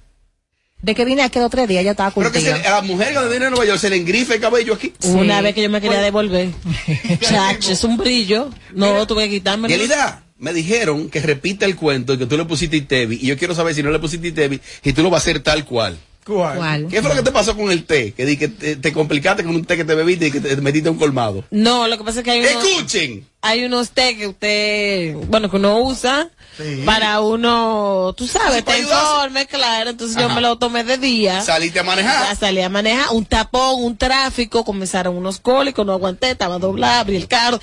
[0.83, 3.13] De que vine aquí los tres días ya estaba Pero que se, a la mujer
[3.15, 4.93] cuando viene a Nueva York se le engrifa el cabello aquí.
[5.05, 6.51] Una vez que yo me quería devolver.
[7.21, 8.51] Chacho, es un brillo.
[8.75, 9.69] No, tuve que quitarme.
[9.69, 13.17] Yelida, me dijeron que repita el cuento y que tú le pusiste Itevi.
[13.23, 15.41] Y yo quiero saber si no le pusiste Itevi y tú lo vas a hacer
[15.41, 15.97] tal cual.
[16.25, 16.57] ¿Cuál?
[16.57, 16.87] ¿Cuál?
[16.89, 18.13] ¿Qué fue lo que te pasó con el té?
[18.13, 20.57] Que, di que te, te complicaste con un té que te bebiste y que te
[20.57, 21.45] metiste un colmado.
[21.51, 23.27] No, lo que pasa es que hay unos, Escuchen.
[23.43, 26.83] hay unos té que usted, bueno, que uno usa Sí.
[26.87, 29.91] para uno, tú sabes, te informe, claro.
[29.91, 31.41] Entonces yo me lo tomé de día.
[31.43, 32.37] Saliste a Ya manejar.
[32.37, 37.17] salí a manejar, un tapón, un tráfico, comenzaron unos cólicos, no aguanté, estaba doblado, abrí
[37.17, 37.59] el carro.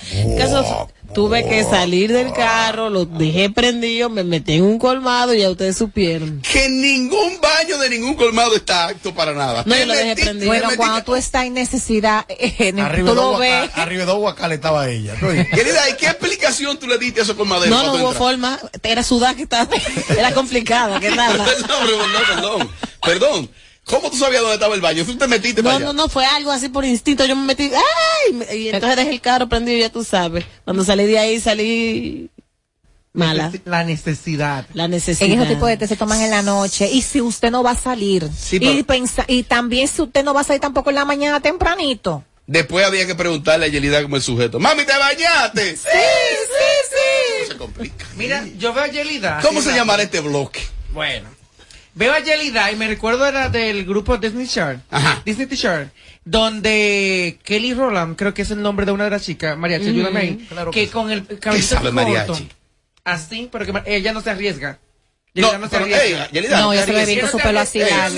[1.13, 5.50] Tuve que salir del carro, lo dejé prendido, me metí en un colmado y ya
[5.50, 6.41] ustedes supieron.
[6.41, 9.63] Que ningún baño de ningún colmado está apto para nada.
[9.65, 10.47] No, yo lo dejé prendido.
[10.47, 13.69] Bueno, cuando tú estás en necesidad, eh, Arriba tú lo ves.
[13.76, 15.15] arriba de guacales estaba ella.
[15.19, 17.69] Querida, ¿y qué explicación tú le diste a esos colmaderos?
[17.69, 18.17] No, no hubo entraste?
[18.17, 19.69] forma, era sudar que estaba,
[20.17, 21.38] era complicada, ¿qué tal?
[21.38, 22.69] perdón, perdón, perdón.
[23.04, 23.50] Perdón.
[23.86, 25.04] ¿Cómo tú sabías dónde estaba el baño?
[25.06, 25.86] Tú te metiste para No, allá.
[25.88, 27.26] no, no, fue algo así por instinto.
[27.26, 28.58] Yo me metí, ¡ay!
[28.60, 30.46] Y entonces dejé el carro prendido, ya tú sabes.
[30.63, 32.30] Cuando salí de ahí, salí
[33.13, 33.52] mala.
[33.65, 34.65] La necesidad.
[34.74, 35.30] La En necesidad.
[35.30, 36.89] esos tipos de té se toman en la noche.
[36.91, 38.30] Y si usted no va a salir.
[38.38, 41.06] Sí, y, pero- pensa- y también si usted no va a salir tampoco en la
[41.06, 42.24] mañana tempranito.
[42.48, 44.60] Después había que preguntarle a Yelida como el sujeto.
[44.60, 45.76] Mami, ¿te bañaste?
[45.76, 47.48] Sí, sí, sí.
[47.52, 48.06] Se complica.
[48.15, 49.39] Mira, yo veo a Yelida.
[49.41, 50.62] ¿Cómo se en la- llamará este bloque?
[50.94, 51.30] Bueno.
[51.93, 54.80] Veo a Yelida y me recuerdo era del grupo Disney Chart.
[55.25, 55.89] Disney Chart.
[56.23, 59.89] Donde Kelly Rowland, creo que es el nombre de una de las chicas, Mariachi, Mm,
[59.89, 62.49] ayúdame ahí, claro que con el ¿Qué cabello corto, mariachi?
[63.04, 64.80] así, pero que ella no se arriesga.
[65.34, 68.15] No, Yelida Yelida, No, te ya se le su pelo así largo.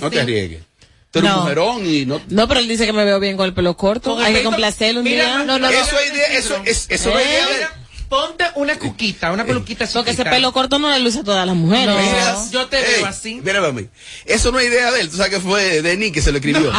[0.00, 0.62] no te arriesgues.
[1.10, 1.40] Tú eres No.
[1.42, 2.20] mujerón y no...
[2.28, 4.10] No, pero él dice que me veo bien con el pelo corto.
[4.10, 5.44] Con el Hay que complacerlo un Mira, día.
[5.44, 7.26] no, no, Eso es idea, eso es, eso no es.
[8.08, 11.56] Ponte una cuquita, una peluquita Porque ese pelo corto no le luce a todas las
[11.56, 11.94] mujeres.
[11.96, 13.40] Mira, yo te Ey, veo así.
[13.42, 13.88] Mira, mami.
[14.24, 15.10] Eso no es idea de él.
[15.10, 16.72] Tú sabes que fue Denis que se lo escribió.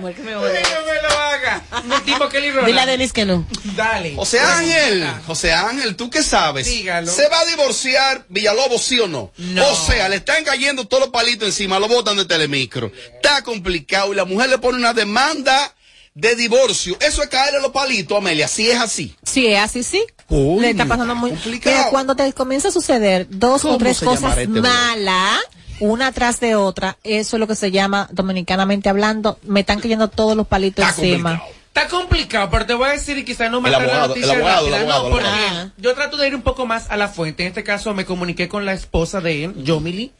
[0.00, 0.60] No, que me odia.
[0.60, 1.62] No me lo haga.
[1.84, 2.66] Un tipo Kelly Rowland.
[2.66, 3.46] Dile a Denis que no.
[3.74, 4.14] Dale.
[4.14, 6.66] José Ángel, José Ángel, ¿tú qué sabes?
[6.66, 7.10] Dígalo.
[7.10, 9.32] ¿Se va a divorciar Villalobos, sí o no?
[9.36, 9.68] No.
[9.68, 12.92] O sea, le están cayendo todos los palitos encima, lo botan de telemicro.
[13.14, 15.74] Está complicado y la mujer le pone una demanda
[16.16, 16.96] de divorcio.
[17.00, 19.14] Eso es caerle los palitos, Amelia, si es así.
[19.22, 20.02] Sí, es así, sí.
[20.26, 21.76] Coño, Le está pasando muy complicado.
[21.76, 25.40] Pero cuando te comienza a suceder dos o ¿Cómo tres cosas este malas,
[25.78, 30.08] una tras de otra, eso es lo que se llama, dominicanamente hablando, me están cayendo
[30.08, 31.42] todos los palitos Está encima.
[31.68, 34.70] Está complicado, pero te voy a decir y quizás no me la noticia el abogado,
[34.70, 35.72] rápida, el abogado, no, el porque abogado.
[35.76, 37.42] yo trato de ir un poco más a la fuente.
[37.42, 40.14] En este caso me comuniqué con la esposa de él, Yomili,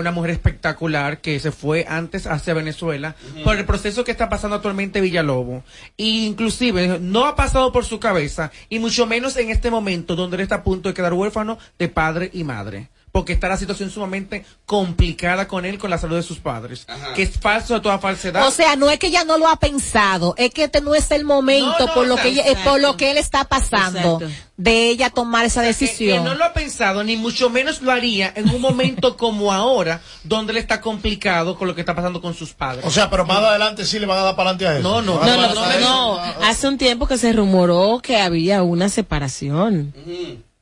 [0.00, 4.56] una mujer espectacular que se fue antes hacia Venezuela por el proceso que está pasando
[4.56, 5.64] actualmente Villalobo.
[5.96, 10.36] Y inclusive no ha pasado por su cabeza y mucho menos en este momento donde
[10.36, 12.88] él está a punto de quedar huérfano de padre y madre.
[13.18, 16.86] Porque está la situación sumamente complicada con él, con la salud de sus padres.
[17.16, 18.46] Que es falso de toda falsedad.
[18.46, 21.10] O sea, no es que ella no lo ha pensado, es que este no es
[21.10, 24.28] el momento No, no, por lo que ella- por lo que él está pasando Exacto.
[24.56, 26.22] de ella tomar esa que decisión.
[26.22, 30.52] no lo ha pensado, ni mucho menos lo haría en un momento como ahora, donde
[30.52, 32.84] él está complicado con lo que está pasando con sus padres.
[32.84, 35.02] O sea, pero más adelante sí le van a dar para adelante a eso.
[35.02, 36.20] No, no, No.
[36.44, 39.92] Hace un tiempo que se rumoró que había una separación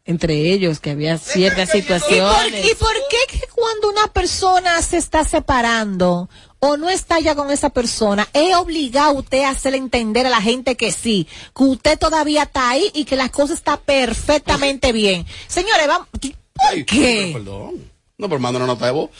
[0.06, 2.64] entre ellos, que había ciertas ¿Y por, situaciones.
[2.64, 7.50] y por qué que cuando una persona se está separando o no está ya con
[7.50, 11.98] esa persona, es obligado usted a hacerle entender a la gente que sí, que usted
[11.98, 15.26] todavía está ahí y que las cosas están perfectamente bien?
[15.48, 16.08] Señores, vamos.
[16.10, 17.30] ¿Por qué?
[17.34, 17.96] Perdón.
[18.18, 19.10] No, pero manda una nota de voz.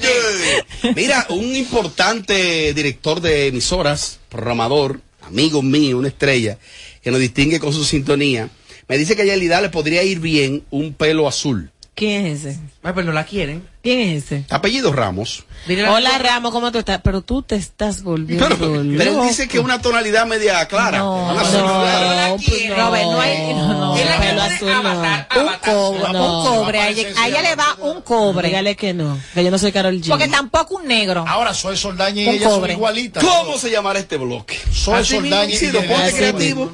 [0.00, 0.92] Ye.
[0.94, 6.58] Mira, un importante director de emisoras, programador, amigo mío, una estrella,
[7.02, 8.48] que nos distingue con su sintonía,
[8.88, 11.70] me dice que a Yelida le podría ir bien un pelo azul.
[11.94, 12.58] ¿Quién es ese?
[12.82, 13.68] Ay, pues no la quieren.
[13.82, 14.44] ¿Quién es ese?
[14.48, 15.44] Apellido Ramos.
[15.88, 17.00] Hola Ramos, ¿cómo tú estás?
[17.04, 18.58] Pero tú te estás volviendo Pero,
[18.96, 20.98] pero él dice que una tonalidad media clara.
[20.98, 24.20] No, Una no, no, pues no, Robert, no hay, no, no, El no.
[24.20, 25.42] pelo azul no.
[25.42, 26.40] Un cobre, No.
[26.42, 28.48] un cobre, a ella, le va un cobre.
[28.48, 30.08] Dígale que no, que yo no soy Carol G.
[30.08, 31.26] Porque tampoco un negro.
[31.28, 33.22] Ahora soy Soldaña y ella son igualitas.
[33.22, 34.58] ¿Cómo se llamará este bloque?
[34.72, 36.72] Soy Soldaña y ponte creativo.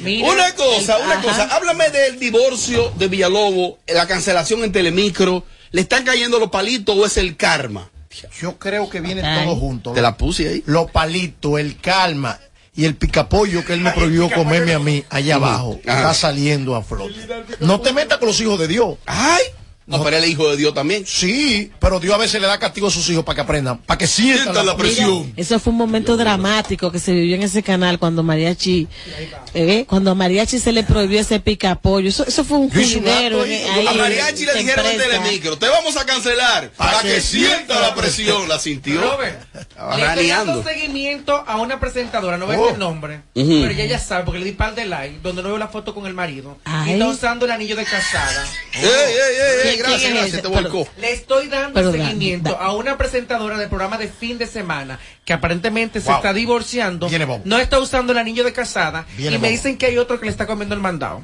[0.00, 1.22] Mira, Una cosa, una Ajá.
[1.22, 1.42] cosa.
[1.56, 5.44] Háblame del divorcio de Villalobos, la cancelación en Telemicro.
[5.70, 7.90] ¿Le están cayendo los palitos o es el karma?
[8.40, 9.46] Yo creo que viene Ay.
[9.46, 9.92] todo junto.
[9.92, 10.62] Te la puse ahí.
[10.66, 12.38] Los palitos, el calma
[12.74, 15.96] y el picapollo que él me prohibió comerme a mí allá abajo Ajá.
[15.98, 17.14] está saliendo a flote.
[17.60, 18.96] No te metas con los hijos de Dios.
[19.06, 19.42] Ay.
[19.86, 21.04] No, pero él es hijo de Dios también.
[21.06, 23.98] Sí, pero Dios a veces le da castigo a sus hijos para que aprendan, para
[23.98, 25.32] que sientan Sientan la presión.
[25.36, 28.86] Eso fue un momento dramático que se vivió en ese canal cuando Mariachi,
[29.54, 32.08] eh, cuando a Mariachi se le prohibió ese pica pollo.
[32.08, 33.44] Eso, eso fue un juidero.
[33.44, 34.98] eh, A Mariachi le dijeron en.
[34.98, 38.48] Telemicro, te vamos a cancelar para que sienta la presión.
[38.48, 39.00] La sintió.
[39.00, 39.42] Robert,
[39.96, 42.70] le estoy dando seguimiento a una presentadora, no voy Oh.
[42.70, 43.48] el nombre, Ujú.
[43.62, 45.92] pero ella ya sabe, porque le di par de like, donde no veo la foto
[45.94, 46.90] con el marido, Ay.
[46.90, 48.46] y está usando el anillo de casada.
[48.74, 50.88] Ey, ey, ey, ¿Quién- gracias, es gracias, te volcó.
[50.98, 54.98] Le estoy dando Pero seguimiento da- a una presentadora del programa de fin de semana
[55.24, 57.08] que aparentemente se está divorciando,
[57.44, 60.26] no está usando el anillo de casada, Viene y me dicen que hay otro que
[60.26, 61.22] le está comiendo el mandado.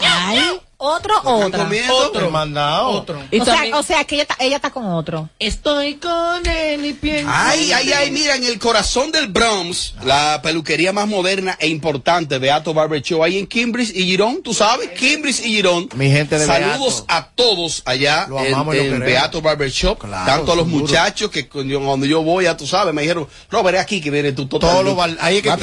[0.00, 1.68] Ay, otro, ¿Están otra.
[1.92, 2.30] Otro.
[2.30, 2.88] mandado.
[2.90, 3.22] Otro.
[3.30, 5.28] Y O sea, o sea, que ella, está- ella está con otro.
[5.38, 7.30] Estoy con él y pienso.
[7.32, 12.38] Ay, ay, ay, mira, en el corazón del Bronx, la peluquería más moderna e importante,
[12.38, 15.88] Beato Barber Show, ahí en Kimbridge y Girón, tú sabes, Kimbridge y Girón.
[15.94, 17.28] Mi gente de Saludos Beato.
[17.28, 19.00] a todos allá Lo en, amamos lo en.
[19.00, 20.84] Beato Barber Shop, Claro, tanto a los seguro.
[20.86, 24.10] muchachos que cuando cuando yo voy, ya tú sabes, me dijeron, Robert, es aquí que
[24.10, 24.70] viene tu total.
[24.70, 25.58] Todos los val- ahí es que, ahí,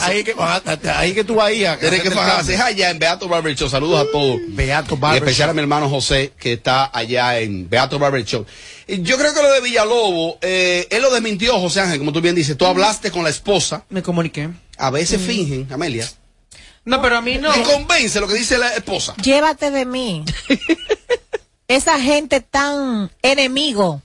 [0.00, 0.34] ahí que,
[0.90, 2.56] ahí que tú ahí a Tiene que fajarse.
[2.56, 3.68] allá en Beato Barber Show.
[3.68, 4.38] Saludos a todos.
[4.66, 8.46] Beato Y Barber especial a mi hermano José, que está allá en Beato Barber Shop.
[8.86, 12.20] Y Yo creo que lo de Villalobos, eh, él lo desmintió, José Ángel, como tú
[12.20, 12.56] bien dices.
[12.56, 13.84] Tú hablaste con la esposa.
[13.88, 14.50] Me comuniqué.
[14.76, 16.08] A veces fingen, Amelia.
[16.84, 17.54] No, pero a mí no.
[17.54, 19.14] Me convence lo que dice la esposa.
[19.22, 20.24] Llévate de mí.
[21.70, 24.02] Esa gente tan enemigo.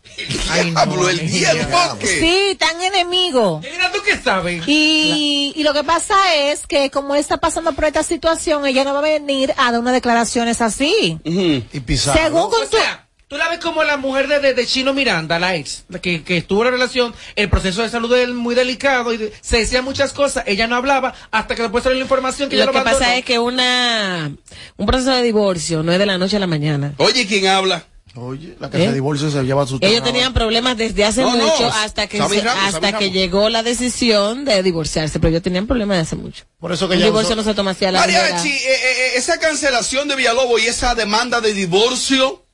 [0.64, 1.98] Diablo, el diablo.
[2.00, 3.60] Sí, tan enemigo.
[3.60, 4.64] Mira, ¿tú qué sabes?
[4.68, 8.94] Y, y lo que pasa es que como está pasando por esta situación, ella no
[8.94, 11.20] va a venir a dar unas declaraciones así.
[11.24, 12.16] Y pisar.
[12.16, 15.40] Según con O sea, tú la ves como la mujer de, de, de Chino Miranda,
[15.40, 18.56] la ex, que, que estuvo en la relación, el proceso de salud de él muy
[18.56, 22.04] delicado y de- se decía muchas cosas, ella no hablaba hasta que después salió la
[22.06, 24.32] información que ella Lo lo que pasa es que una
[24.78, 26.94] un proceso de divorcio no es de la noche a la mañana.
[26.98, 27.86] Oye, ¿quién habla?
[28.18, 28.88] Oye, la que ¿Eh?
[28.88, 32.18] se divorcia se lleva su Ellos tenían problemas desde hace No, no, mucho hasta que
[32.18, 36.02] sabe se- Ramos, hasta que llegó la decisión de divorciarse, pero ellos tenían problemas de
[36.04, 36.46] hace mucho.
[36.60, 38.24] Por eso que ella divorcio usó- no se toma así a la ligera.
[38.24, 42.45] Mariachi, eh, eh, eh, esa cancelación de Villalobos y esa demanda de divorcio,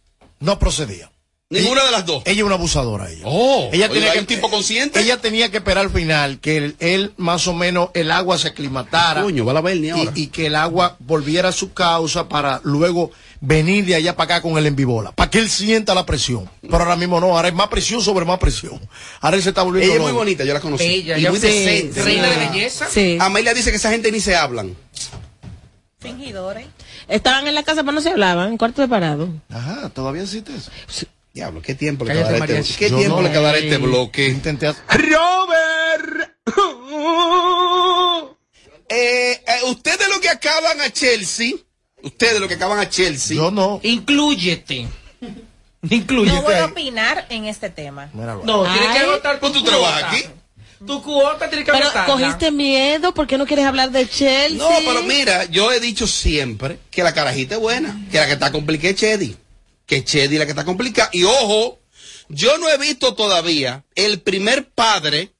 [0.41, 1.09] no procedía.
[1.49, 2.23] ninguna de las dos.
[2.25, 3.23] Ella es una abusadora, ella.
[3.25, 4.99] Oh, ella tenía que un tipo consciente.
[4.99, 8.49] Ella tenía que esperar al final que él, él más o menos el agua se
[8.49, 9.21] aclimatara.
[9.21, 10.11] Coño, va la ahora.
[10.15, 13.11] y que el agua volviera a su causa para luego
[13.41, 16.49] venir de allá para acá con el envibola, para que él sienta la presión.
[16.61, 18.79] Pero ahora mismo no, ahora es más presión sobre más presión.
[19.19, 20.83] Ahora él se está volviendo Ella es muy bonita, yo la conocí.
[20.83, 22.01] Ella, y ya muy sí, decente.
[22.03, 22.87] reina de belleza.
[22.89, 23.17] Sí.
[23.19, 24.75] Amelia dice que esa gente ni se hablan.
[25.99, 26.65] Fingidores.
[27.11, 29.29] Estaban en la casa pero no se hablaban, en cuarto de parado.
[29.49, 30.71] Ajá, todavía existe eso.
[31.33, 32.75] Diablo, ¿qué tiempo le quedará este.
[32.77, 33.21] ¿qué Yo tiempo no.
[33.23, 34.27] le quedará este bloque?
[34.27, 36.31] Intenté hacer- Robert.
[38.89, 41.53] Eh, eh, ustedes lo que acaban a Chelsea,
[42.03, 43.37] ustedes lo que acaban a Chelsea.
[43.37, 43.79] Yo no.
[43.83, 44.87] Inclúyete.
[45.89, 46.35] Inclúyete.
[46.35, 48.09] No voy a opinar en este tema.
[48.13, 48.43] Míralo.
[48.43, 49.05] No, tienes que Ay.
[49.09, 50.23] agotar tu trabajas aquí.
[50.85, 54.57] Tu cuota tienes que Pero cogiste miedo, ¿por qué no quieres hablar de Chelsea?
[54.57, 58.33] No, pero mira, yo he dicho siempre que la carajita es buena, que la que
[58.33, 59.37] está complicada es Chedi,
[59.85, 61.09] que Chedi es la que está complicada.
[61.13, 61.79] Y ojo,
[62.29, 65.31] yo no he visto todavía el primer padre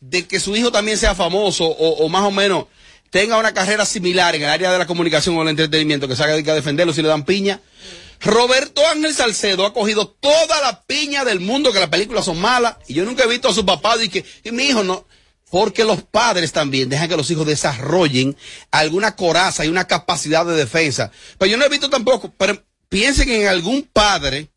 [0.00, 2.66] de que su hijo también sea famoso o, o más o menos
[3.10, 6.22] tenga una carrera similar en el área de la comunicación o el entretenimiento, que se
[6.22, 7.60] haga a defenderlo si le dan piña.
[8.20, 12.76] Roberto Ángel Salcedo ha cogido toda la piña del mundo, que las películas son malas,
[12.88, 15.06] y yo nunca he visto a su papá y que, y mi hijo no,
[15.50, 18.36] porque los padres también dejan que los hijos desarrollen
[18.70, 21.10] alguna coraza y una capacidad de defensa.
[21.38, 24.48] Pero yo no he visto tampoco, pero piensen en algún padre,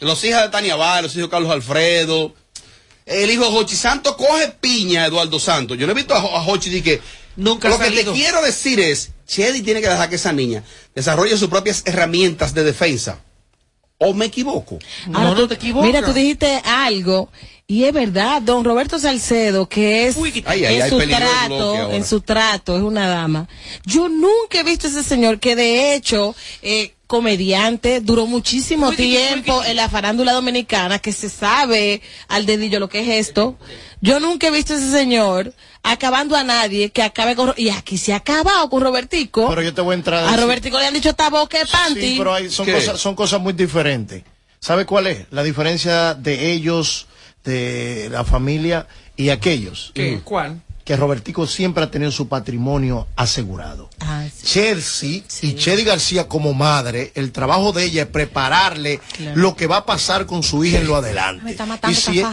[0.00, 2.34] los hijos de Tania Bar, los hijos de Carlos Alfredo,
[3.06, 5.76] el hijo de Jochi Santos coge piña a Eduardo Santos.
[5.76, 7.00] Yo no he visto a, Jo- a Jochi de que
[7.36, 10.64] Nunca lo que te quiero decir es, Chedi tiene que dejar que esa niña
[10.94, 13.20] desarrolle sus propias herramientas de defensa.
[13.98, 14.78] ¿O me equivoco?
[15.12, 15.86] Ahora No, te equivocas.
[15.86, 17.28] Mira, tú dijiste algo
[17.66, 21.90] y es verdad, don Roberto Salcedo, que es Uy, que- Ay, ay, en su trato,
[21.92, 23.46] en su trato es una dama.
[23.84, 28.96] Yo nunca he visto a ese señor que de hecho eh, comediante duró muchísimo Uy,
[28.96, 33.56] tiempo que- en la farándula dominicana que se sabe al dedillo lo que es esto.
[34.00, 35.52] Yo nunca he visto a ese señor
[35.82, 39.48] acabando a nadie que acabe con Ro- y aquí se ha acabado con Robertico.
[39.48, 41.66] Pero yo te voy a entrar a decir- Robertico le han dicho esta boca de
[41.66, 42.00] panty.
[42.00, 42.72] Sí, pero hay- son, ¿Qué?
[42.74, 44.22] cosas, son cosas muy diferentes.
[44.60, 45.26] ¿Sabe cuál es?
[45.30, 47.06] La diferencia de ellos,
[47.44, 49.90] de la familia y aquellos.
[49.94, 50.20] ¿Qué?
[50.22, 50.60] ¿Cuál?
[50.90, 53.88] Que Robertico siempre ha tenido su patrimonio asegurado.
[54.00, 54.44] Ah, sí.
[54.44, 58.98] Chelsea y Chedi García como madre, el trabajo de ella es prepararle
[59.36, 61.44] lo que va a pasar con su hija en lo adelante.
[61.44, 62.24] Me está matando y, si,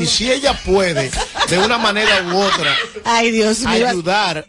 [0.00, 1.10] y si ella puede,
[1.50, 4.48] de una manera u otra, Ay, Dios ayudar.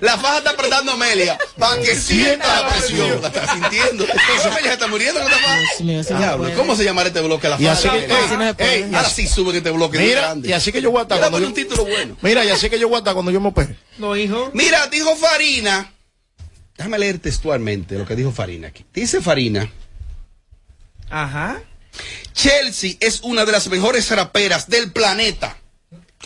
[0.00, 3.20] La faja está apretando a Amelia para que sienta la presión.
[3.22, 4.04] La está sintiendo.
[4.04, 5.58] Entonces Amelia se está muriendo con esta faja.
[5.60, 6.50] Dios mío, eso no Diablo.
[6.56, 7.48] ¿cómo se llamará este bloque?
[7.48, 7.72] La Y faja.
[7.72, 8.74] así que- Ey, ey, así no se puede.
[8.74, 10.48] ey, ahora sí sube este bloque Mira, grande.
[10.48, 12.16] y así que yo voy a estar Mira, yo- un título bueno.
[12.22, 13.76] Mira, y así que yo voy a estar cuando yo me opere.
[13.98, 14.50] No, hijo.
[14.54, 15.90] Mira, dijo Farina.
[16.76, 18.84] Déjame leer textualmente lo que dijo Farina aquí.
[18.92, 19.70] Dice Farina.
[21.10, 21.60] Ajá.
[22.32, 25.56] Chelsea es una de las mejores raperas del planeta.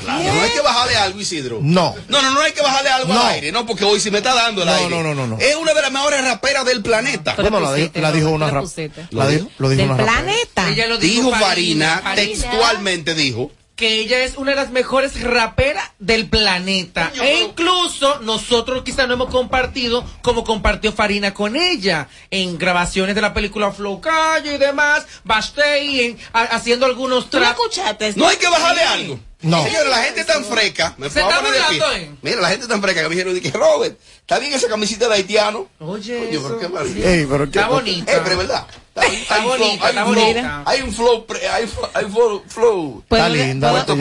[0.03, 0.32] Claro.
[0.34, 1.59] No hay que bajarle algo, Isidro.
[1.62, 1.94] No.
[2.09, 3.20] No, no, no hay que bajarle algo No.
[3.20, 4.90] al aire, no, porque hoy sí me está dando el No, aire.
[4.90, 5.38] no, no, no, no.
[5.38, 7.34] Es una de las mejores raperas del planeta.
[7.36, 9.07] Pero Bueno, la, di- pusiste, la dijo no, una la rap- pusiste.
[9.11, 10.20] la dijo, lo dijo Del una rapera.
[10.22, 10.68] planeta.
[10.70, 13.51] Ella lo Dijo Farina, Farina, textualmente dijo.
[13.79, 17.11] Que ella es una de las mejores raperas del planeta.
[17.11, 23.14] Coño, e incluso nosotros quizá no hemos compartido como compartió Farina con ella en grabaciones
[23.14, 27.66] de la película Flow Calle y demás, backstage, en- ha- haciendo algunos ¿Tú trapos.
[27.70, 28.14] escuchaste?
[28.16, 29.20] No hay que bajarle algo.
[29.43, 29.62] No.
[29.62, 30.95] Señores, la gente es tan freca.
[30.99, 32.11] Me Se está burlando, ¿eh?
[32.22, 35.14] Mira, la gente tan freca que me dijeron, dije, Robert, ¿está bien esa camisita de
[35.14, 35.68] haitiano?
[35.79, 36.59] Oye, pero eso.
[36.59, 37.09] qué maravilla.
[37.12, 38.12] Ey, pero qué- Está bonita.
[38.24, 38.66] Pero es verdad.
[39.01, 40.62] Hay, Está bonita, hay está flow, bonita.
[40.66, 43.05] Hay un flow, pre- hay, hay flow, flow.
[43.09, 43.96] ¿Puedo, Está linda, puedo-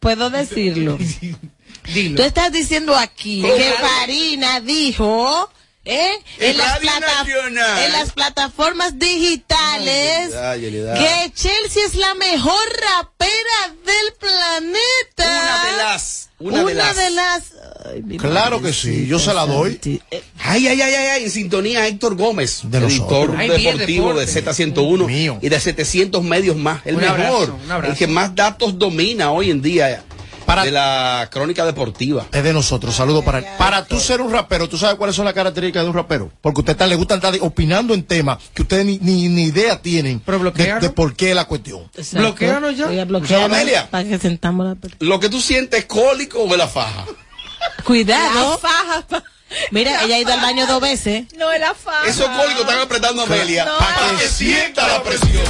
[0.00, 0.98] puedo- decirlo.
[1.94, 2.16] Dilo.
[2.16, 5.50] Tú estás diciendo aquí que Farina dijo
[5.84, 6.12] ¿eh?
[6.38, 7.82] En, las Radio plata- Nacional.
[7.84, 10.34] en las plataformas digitales.
[10.34, 10.94] Ay, Yelida.
[10.94, 15.42] que Chelsea es la mejor rapera del planeta.
[15.42, 16.28] Una de las.
[16.38, 16.96] Una, de las.
[16.96, 17.52] de las-
[17.84, 19.78] Ay, mi Claro que sí, yo se la doy.
[20.40, 23.34] Ay, ay, ay, ay, ay, en sintonía Héctor Gómez, De editor.
[23.36, 24.72] Ay, deportivo de deporte.
[24.72, 26.80] Z101 y de 700 medios más.
[26.84, 27.92] El Un mejor, abrazo, un abrazo.
[27.92, 30.02] el que más datos domina hoy en día
[30.46, 32.26] Para- de la crónica deportiva.
[32.32, 33.44] Es de nosotros, saludos para él.
[33.58, 36.30] Para tú ser un rapero, ¿tú sabes cuáles son las características de un rapero?
[36.40, 39.44] Porque a usted está- le gusta estar opinando en temas que ustedes ni, ni, ni
[39.44, 40.82] idea tienen Pero de, bloqueanos.
[40.82, 41.82] de por qué la cuestión.
[41.94, 42.18] Exacto.
[42.18, 42.86] Bloquéanos ya.
[42.86, 43.88] Voy a bloquear Amelia.
[43.90, 47.04] para que sentamos la Lo que tú sientes es cólico o de la faja.
[47.84, 48.58] Cuidado.
[48.58, 49.04] faja.
[49.70, 51.24] Mira, ella ha ido al baño dos veces.
[51.36, 52.08] No es la faja.
[52.08, 53.78] Esos cólicos están apretando a Amelia No.
[53.78, 55.44] para que sienta la presión.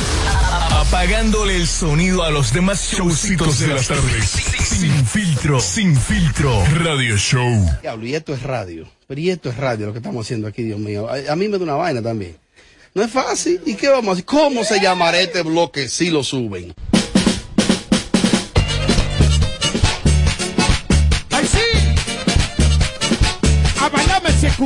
[0.71, 4.31] Apagándole el sonido a los demás showcitos de las tardes.
[4.31, 6.65] Sin filtro, sin filtro.
[6.83, 7.71] Radio Show.
[7.83, 8.87] Diablo, y esto es radio.
[9.07, 11.09] Pero y esto es radio lo que estamos haciendo aquí, Dios mío.
[11.09, 12.37] A, a mí me da una vaina también.
[12.95, 13.61] No es fácil.
[13.65, 14.25] ¿Y qué vamos a hacer?
[14.25, 16.75] ¿Cómo se llamará este bloque si lo suben?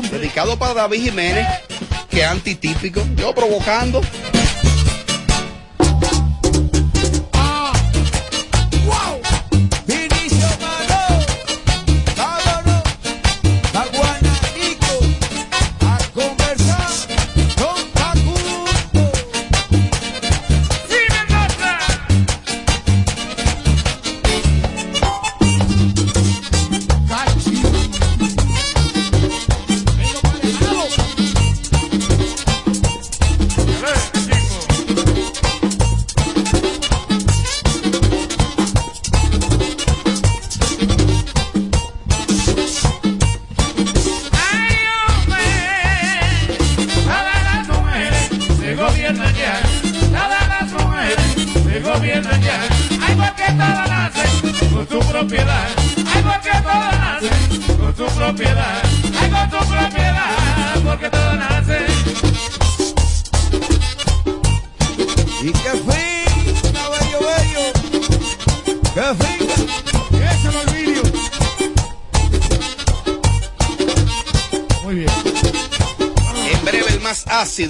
[0.02, 1.46] Dedicado para David Jiménez,
[2.10, 3.00] que antitípico.
[3.16, 4.00] Yo provocando.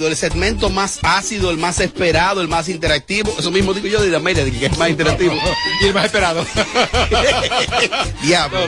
[0.07, 3.33] El segmento más ácido, el más esperado, el más interactivo.
[3.37, 5.33] Eso mismo digo yo de Amelia, de que es más interactivo.
[5.81, 6.43] Y el más esperado.
[8.23, 8.59] Diablo.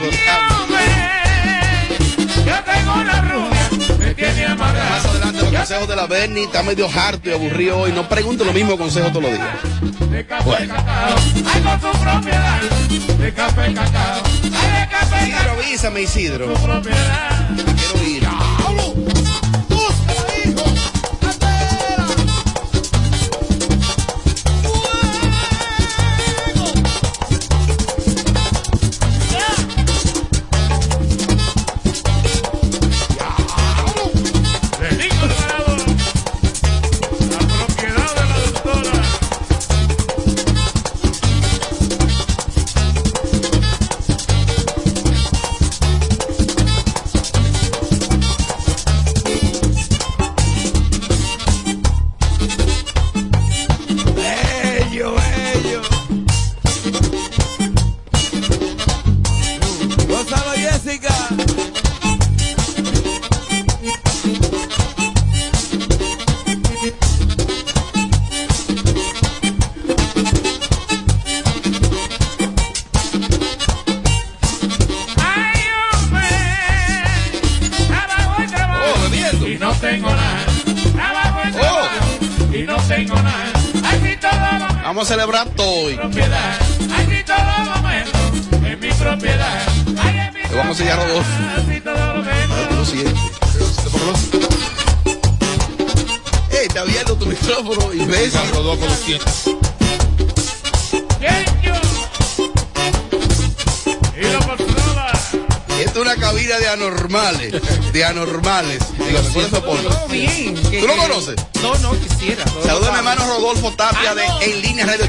[0.62, 0.80] Hombre,
[2.46, 4.90] yo tengo una rubia, me tiene amarrado.
[4.90, 6.44] Más adelante, los consejos de la Bernie.
[6.44, 7.92] Está medio harto y aburrido hoy.
[7.92, 10.10] No pregunto lo mismo consejos todos los días.
[10.10, 10.74] de café Bueno.
[10.74, 11.16] cacao,
[11.52, 11.62] ay
[16.56, 17.29] con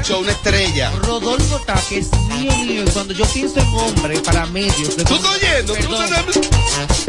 [0.02, 0.90] Show, una estrella.
[1.02, 2.84] Rodolfo Tapia es mío, mío.
[2.92, 4.96] Cuando yo pienso en hombre para medios.
[4.96, 5.74] ¿Tú estás oyendo?
[5.74, 6.04] ¿Tú Perdón.
[6.04, 7.06] estás-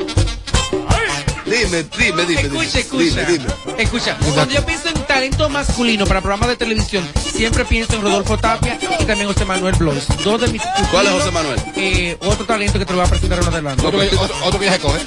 [1.45, 2.41] Dime, dime, dime.
[2.41, 3.21] Escucha, dime, escucha.
[3.25, 3.83] Dime, dime.
[3.83, 8.37] Escucha, cuando yo pienso en talento masculino para programas de televisión, siempre pienso en Rodolfo
[8.37, 10.03] Tapia y también José Manuel Blois.
[10.23, 11.61] Dos de mis ¿Cuál es José Manuel?
[11.75, 13.85] Eh, otro talento que te lo voy a presentar en adelante.
[13.85, 14.99] Otro, otro, otro que ya se coge.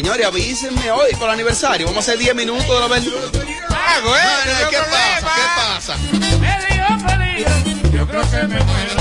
[0.00, 1.86] Señores, avísenme hoy por el aniversario.
[1.86, 3.12] Vamos a hacer 10 minutos de la Bernie.
[3.68, 5.28] Ah, no ¿Qué pasa?
[5.36, 5.96] ¿Qué pasa?
[6.40, 6.56] Me
[7.36, 8.94] digo yo creo que me muero.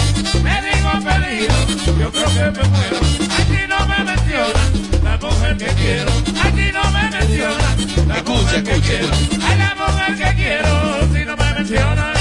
[0.44, 1.56] Me digo peligro,
[1.98, 2.98] yo creo que me muero.
[3.40, 6.12] Aquí no me mencionan la mujer que quiero.
[6.44, 9.14] Aquí no me mencionan la Escucha, mujer que escucha, quiero.
[9.14, 9.48] escucha.
[9.48, 12.14] Ay, la mujer que quiero, si no me mencionan.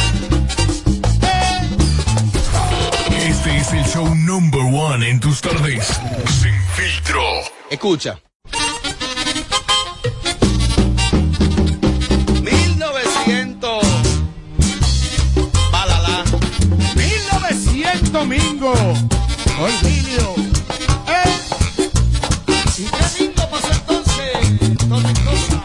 [3.26, 5.85] Este es el show number one en tus tardes.
[6.41, 7.24] Sin filtro.
[7.70, 8.20] Escucha.
[18.29, 18.72] Domingo.
[19.61, 20.35] Olvidio.
[22.76, 24.79] ¿Y qué bingo pasó entonces?
[24.89, 25.62] Tormentosa.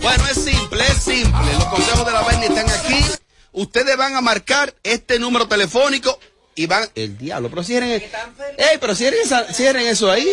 [0.00, 1.52] Bueno, es simple, es simple.
[1.54, 3.04] Los consejos de la Bernie están aquí.
[3.52, 6.18] Ustedes van a marcar este número telefónico
[6.54, 6.88] y van.
[6.94, 7.90] El diablo, pero cierren.
[7.90, 10.28] Ey, pero cierren, esa- cierren eso ahí.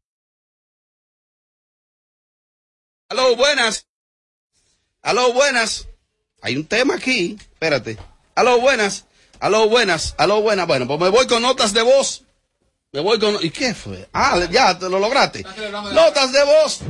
[3.09, 3.87] Aló, buenas.
[5.03, 5.89] Aló, buenas.
[6.43, 7.37] Hay un tema aquí.
[7.41, 7.97] Espérate.
[8.35, 9.07] Aló, buenas.
[9.41, 10.14] Aló, buenas.
[10.19, 10.67] Aló, buenas.
[10.67, 12.25] Bueno, pues me voy con notas de voz.
[12.97, 13.36] Me voy con...
[13.42, 14.09] ¿Y qué fue?
[14.14, 15.44] Ah, ya, te lo lograste.
[15.92, 16.80] Notas de voz.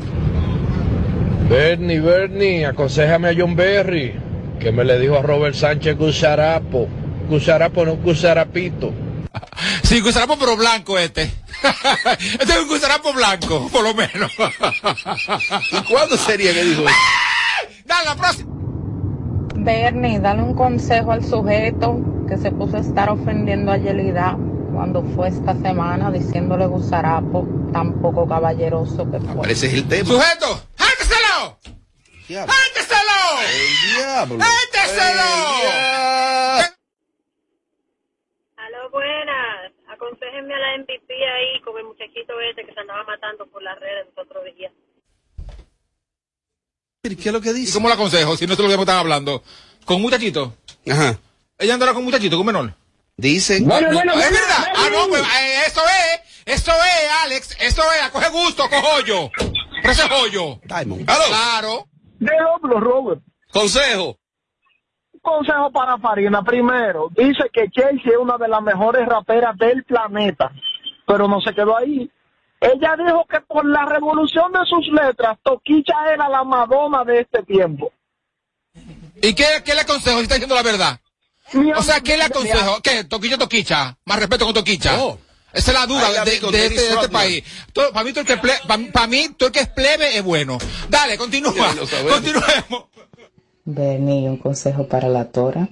[1.51, 4.15] Bernie, Bernie, aconsejame a John Berry,
[4.61, 6.87] que me le dijo a Robert Sánchez Gusarapo.
[7.29, 8.93] Gusarapo, no Gusarapito.
[9.83, 11.23] Sí, gusarapo pero blanco este.
[12.39, 14.31] este es un gusarapo blanco, por lo menos.
[15.73, 16.91] ¿Y cuándo sería que dijo eso?
[17.85, 18.53] Dale, la próxima.
[19.57, 21.99] Bernie, dale un consejo al sujeto
[22.29, 24.37] que se puso a estar ofendiendo a Yelida
[24.77, 29.51] cuando fue esta semana diciéndole gusarapo, tan poco caballeroso que fue.
[29.51, 30.07] Ese es el tema.
[30.07, 30.61] ¡Sujeto!
[30.77, 31.59] ¡Jánteselo!
[32.29, 32.53] Diablo.
[32.53, 33.19] ¡Jánteselo!
[33.41, 34.39] El diablo.
[34.45, 35.29] ¡Jánteselo!
[38.57, 39.73] Aló, buenas.
[39.89, 43.81] Aconsejenme a la MVP ahí con el muchachito este que se andaba matando por las
[43.81, 44.73] redes los otros días.
[47.03, 47.73] ¿Qué es lo que ¿Y dice?
[47.73, 48.37] cómo la aconsejo?
[48.37, 49.43] Si no es lo que están hablando.
[49.87, 50.53] ¿Con un muchachito?
[50.87, 51.19] Ajá.
[51.57, 52.75] ¿Ella andará con un muchachito, con menor?
[53.17, 53.61] Dice.
[53.61, 54.73] No, no, es verdad.
[54.77, 56.45] Ah, no, pues eh, eso es.
[56.45, 57.57] Eso es, Alex.
[57.61, 58.11] Eso es.
[58.11, 59.31] Coge gusto, coge hoyo.
[59.37, 60.61] Pero ese es hoyo.
[60.65, 61.07] Diamond.
[61.07, 61.89] Claro.
[62.19, 63.23] Diablo, Robert.
[63.53, 64.19] Consejo.
[65.23, 66.43] Consejo para Farina.
[66.45, 70.53] Primero, dice que Chelsea es una de las mejores raperas del planeta,
[71.07, 72.11] pero no se quedó ahí.
[72.61, 77.43] Ella dijo que por la revolución de sus letras, Toquicha era la Madonna de este
[77.43, 77.93] tiempo.
[79.23, 81.01] ¿Y qué, qué le aconsejo si está diciendo la verdad?
[81.77, 82.81] O sea, ¿qué le aconsejo?
[82.83, 83.05] ¿Qué?
[83.05, 83.97] Toquicha, toquicha.
[84.05, 84.95] Más respeto con toquicha.
[85.53, 87.45] Esa es la duda la de, este, de este país.
[87.93, 90.23] Para mí, todo el que ple- pa- pa' mí, todo el que es plebe es
[90.23, 90.59] bueno.
[90.89, 91.75] Dale, continúa.
[92.11, 92.85] Continuemos.
[93.65, 95.69] Bernie, un consejo para la Tora.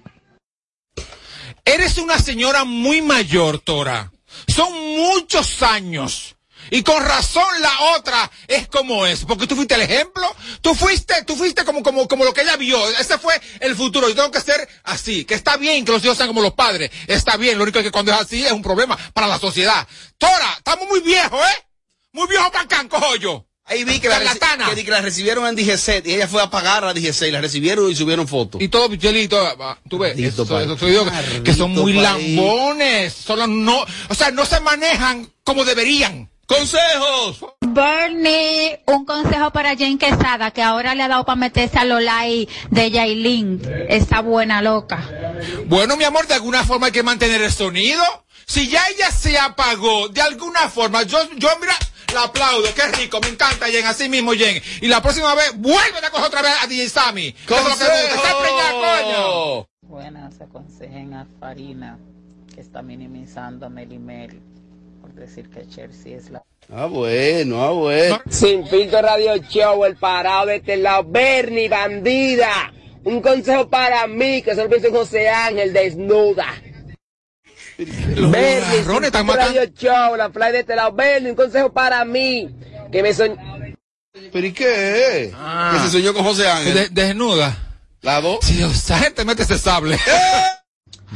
[1.64, 4.10] Eres una señora muy mayor, Tora.
[4.48, 6.36] Son muchos años
[6.76, 10.26] Y con razón la otra es como es, porque tú fuiste el ejemplo,
[10.60, 14.08] tú fuiste, tú fuiste como, como, como lo que ella vio, ese fue el futuro,
[14.08, 16.90] yo tengo que ser así, que está bien que los hijos sean como los padres,
[17.06, 19.86] está bien, lo único es que cuando es así es un problema para la sociedad.
[20.18, 21.64] Tora, estamos muy viejos, ¿eh?
[22.12, 23.46] Muy viejos para cojo yo.
[23.66, 24.18] Ahí vi que la,
[24.74, 27.40] que, que la recibieron en DGC y ella fue a pagar a DGC y la
[27.40, 28.60] recibieron y subieron fotos.
[28.60, 29.38] Y todo pichelito,
[29.88, 31.04] tú ves, eso- eso te digo
[31.44, 31.92] que- son muy
[32.36, 36.28] lambones, solo no, o sea, no se manejan como deberían.
[36.46, 37.44] ¡Consejos!
[37.60, 42.02] Bernie, un consejo para Jane Quesada, que ahora le ha dado para meterse a los
[42.02, 43.62] likes de Yailin.
[43.88, 45.08] Esa buena loca.
[45.66, 48.02] Bueno, mi amor, de alguna forma hay que mantener el sonido.
[48.46, 51.74] Si ya ella se apagó, de alguna forma, yo, yo mira,
[52.12, 54.62] la aplaudo, qué rico, me encanta Jen, así mismo Jen.
[54.82, 57.32] Y la próxima vez, vuelven a coger otra vez a DJ Sammy.
[57.32, 59.68] Que eso es lo que gusta, está preñada, coño.
[59.82, 61.98] Buenas, aconsejen a Farina,
[62.54, 64.42] que está minimizando a Melimel
[65.14, 66.42] decir que Chelsea es la...
[66.72, 68.20] Ah, bueno, ah, bueno.
[68.30, 72.72] Sin filtro radio show, el parado de este lado, Bernie, bandida.
[73.04, 76.46] Un consejo para mí, que solo pienso en José Ángel, desnuda.
[77.76, 82.48] Bernie, sin están radio show, la fly de este lado, Bernie, un consejo para mí,
[82.90, 83.36] que me soñ...
[84.32, 85.32] ¿Pero y qué?
[85.72, 86.74] Que se soñó con José Ángel.
[86.74, 87.56] De- desnuda.
[88.00, 88.38] ¿La dos?
[88.42, 89.98] Si esa gente mete ese sable.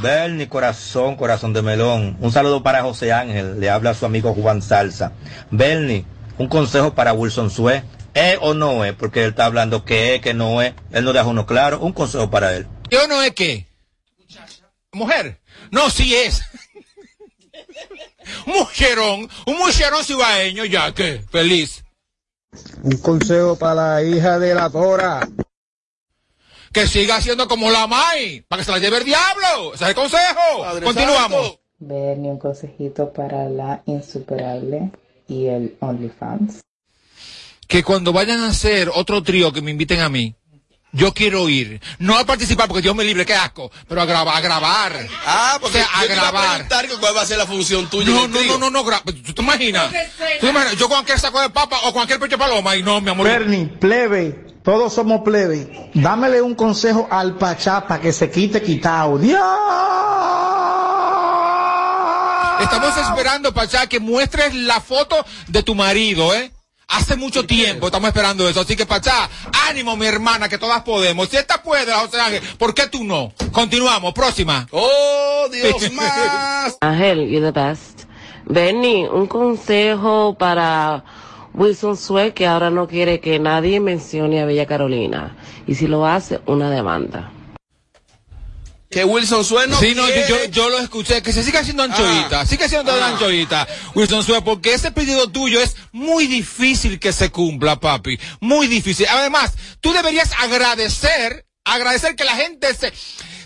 [0.01, 2.17] Bernie, corazón, corazón de melón.
[2.21, 3.59] Un saludo para José Ángel.
[3.59, 5.11] Le habla a su amigo Juan Salsa.
[5.51, 6.05] Bernie,
[6.37, 7.83] un consejo para Wilson Sue.
[8.13, 8.93] ¿Es o no es?
[8.93, 10.73] Porque él está hablando que es, que no es.
[10.91, 11.79] Él no deja uno claro.
[11.81, 12.65] Un consejo para él.
[12.89, 13.67] Yo no es que.
[14.93, 15.41] Mujer.
[15.71, 16.41] No, sí es.
[18.45, 19.29] mujerón.
[19.45, 21.21] Un mujerón cibaeño, ya que.
[21.29, 21.83] Feliz.
[22.83, 25.27] Un consejo para la hija de la Tora.
[26.71, 28.41] Que siga siendo como la Mai.
[28.47, 29.73] Para que se la lleve el diablo.
[29.73, 30.65] Ese es el consejo.
[30.83, 31.59] Continuamos.
[31.79, 34.91] Bernie, un consejito para la insuperable
[35.27, 36.61] y el OnlyFans.
[37.67, 40.35] Que cuando vayan a hacer otro trío que me inviten a mí.
[40.91, 41.79] Yo quiero ir.
[41.99, 43.71] No a participar porque Dios me libre, qué asco.
[43.87, 45.07] Pero a grabar, a grabar.
[45.25, 46.67] Ah, porque o sea, a yo te iba a grabar.
[46.99, 48.09] cuál va a ser la función tuya.
[48.09, 49.91] No, no, no, no, no, gra- ¿Tú te imaginas?
[49.91, 49.95] ¿Tú
[50.41, 50.75] te imaginas?
[50.77, 53.27] Yo con cualquier saco de papa o cualquier pecho de paloma y no, mi amor.
[53.27, 55.89] Bernie, plebe, todos somos plebe.
[55.95, 59.17] Dámele un consejo al Pachá para que se quite quitado.
[59.17, 59.41] ¡Dios!
[62.61, 66.51] Estamos esperando, Pachá, que muestres la foto de tu marido, ¿eh?
[66.87, 68.61] Hace mucho tiempo estamos esperando eso.
[68.61, 69.27] Así que, Pachá,
[69.67, 71.29] ánimo, mi hermana, que todas podemos.
[71.29, 73.33] Si esta puede, José Ángel, ¿por qué tú no?
[73.51, 74.67] Continuamos, próxima.
[74.69, 76.77] ¡Oh, Dios más!
[76.81, 78.03] Ángel, you're the best.
[78.45, 81.03] Benny, un consejo para
[81.59, 85.35] Wilson Sue que ahora no quiere que nadie mencione a Bella Carolina.
[85.67, 87.31] Y si lo hace, una demanda.
[88.89, 89.77] Que Wilson Sueno.
[89.77, 92.45] Sí, no, yo, yo, yo lo escuché, que se siga haciendo anchoita, Ah.
[92.45, 93.09] sigue siendo Ah.
[93.09, 98.65] anchoita, Wilson Sue, porque ese pedido tuyo es muy difícil que se cumpla, papi, muy
[98.67, 99.05] difícil.
[99.11, 102.91] Además, tú deberías agradecer, agradecer que la gente se,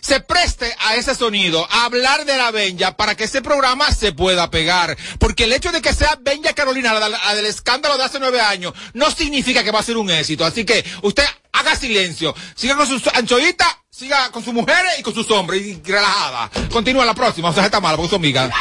[0.04, 4.12] se preste a ese sonido, a hablar de la Benja, para que ese programa se
[4.12, 4.98] pueda pegar.
[5.18, 8.42] Porque el hecho de que sea Benja Carolina, la, la del escándalo de hace nueve
[8.42, 10.44] años, no significa que va a ser un éxito.
[10.44, 11.24] Así que usted
[11.54, 15.82] haga silencio, siga con sus anchoitas, siga con sus mujeres y con sus hombres, y
[15.82, 16.52] relajada.
[16.70, 18.52] Continúa la próxima, o sea, está mal, porque son amigas.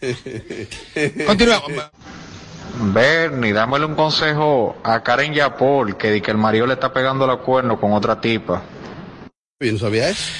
[1.26, 1.62] Continúa.
[2.74, 7.26] Bernie, dámele un consejo a Karen Yapol, que, di que el marido le está pegando
[7.26, 8.62] los cuernos con otra tipa.
[9.58, 10.30] Yo no sabía eso.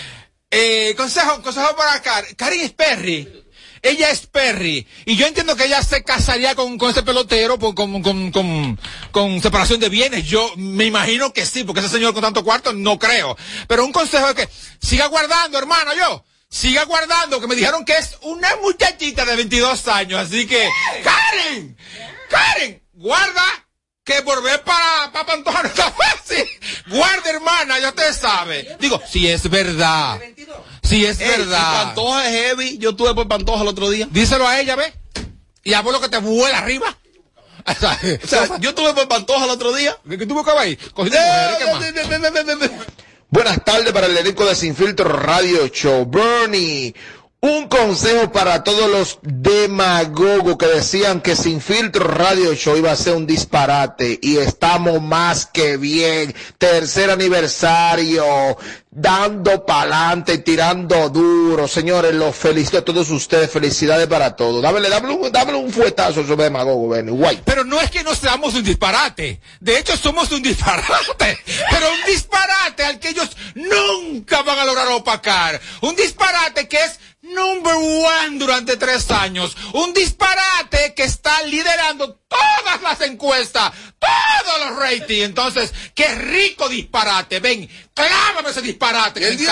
[0.55, 2.35] Eh, consejo, consejo para Karen.
[2.35, 3.43] Karen es Perry.
[3.81, 4.87] Ella es Perry.
[5.07, 8.79] Y yo entiendo que ella se casaría con, con ese pelotero con, con, con,
[9.11, 10.27] con separación de bienes.
[10.27, 13.35] Yo me imagino que sí, porque ese señor con tanto cuarto no creo.
[13.67, 14.49] Pero un consejo es que
[14.81, 16.23] siga guardando, hermano, yo.
[16.51, 20.21] Siga guardando, que me dijeron que es una muchachita de 22 años.
[20.21, 20.69] Así que,
[21.03, 21.79] Karen,
[22.29, 23.43] Karen, guarda
[24.05, 26.45] que volver para, para Pantoja no está fácil.
[26.89, 28.77] Guarda, hermana, ya usted sabe.
[28.81, 30.21] Digo, si es verdad.
[30.83, 31.59] Si es Ey, verdad.
[31.59, 32.79] si Pantoja es heavy.
[32.79, 34.09] Yo estuve por Pantoja el otro día.
[34.11, 34.93] Díselo a ella, ¿ve?
[35.65, 36.97] Y a vos lo que te vuela arriba.
[37.65, 37.75] O
[38.27, 39.97] sea, yo estuve por Pantoja el otro día.
[40.09, 40.79] ¿Qué mujeres,
[41.59, 42.71] ¿qué más?
[43.31, 46.05] Buenas tardes para el elenco de Sin Filtro Radio Show.
[46.07, 46.95] Bernie,
[47.45, 52.97] un consejo para todos los demagogos que decían que Sin Filtro Radio Show iba a
[52.97, 56.33] ser un disparate y estamos más que bien.
[56.57, 58.57] Tercer aniversario,
[58.93, 61.67] dando pa'lante, tirando duro.
[61.67, 63.51] Señores, los felicito a todos ustedes.
[63.51, 64.63] Felicidades para todos.
[64.63, 67.03] Dámele, dámele, un, dámele un fuetazo a esos demagogos.
[67.03, 67.43] Guay.
[67.45, 69.41] Pero no es que no seamos un disparate.
[69.59, 71.39] De hecho, somos un disparate.
[71.71, 75.61] Pero un disparate al que ellos nunca van a lograr opacar.
[75.81, 79.57] Un disparate que es number one durante tres años.
[79.75, 85.25] Un disparate que está liderando todas las encuestas, todos los ratings.
[85.25, 87.41] Entonces, qué rico disparate.
[87.41, 89.21] Ven, clávame ese disparate.
[89.21, 89.47] que.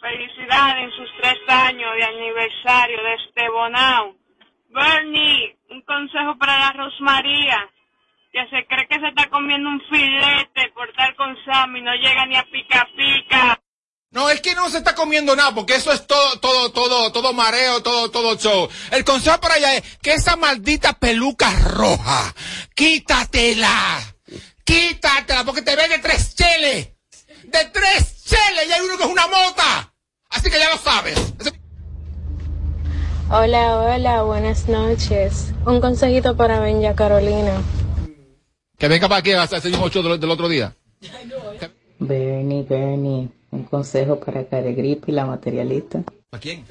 [0.00, 4.14] Felicidades en sus tres años de aniversario de este Bonao.
[4.68, 7.70] Bernie, un consejo para la Rosmaría,
[8.32, 12.26] que se cree que se está comiendo un filete por estar con Sammy, no llega
[12.26, 13.60] ni a pica pica.
[14.14, 17.32] No, es que no se está comiendo nada, porque eso es todo, todo, todo, todo
[17.32, 18.68] mareo, todo, todo show.
[18.92, 22.32] El consejo para allá es que esa maldita peluca roja,
[22.76, 24.14] quítatela,
[24.62, 26.90] quítatela, porque te ve de tres cheles,
[27.42, 29.92] de tres cheles, y hay uno que es una mota.
[30.30, 31.18] Así que ya lo sabes.
[33.30, 35.52] Hola, hola, buenas noches.
[35.66, 37.60] Un consejito para Benja Carolina.
[38.78, 40.72] Que venga para aquí a hacer el mismo show del, del otro día.
[41.98, 46.02] Bernie, Bernie, un consejo para Caregripe y la materialista.
[46.30, 46.64] ¿Para quién?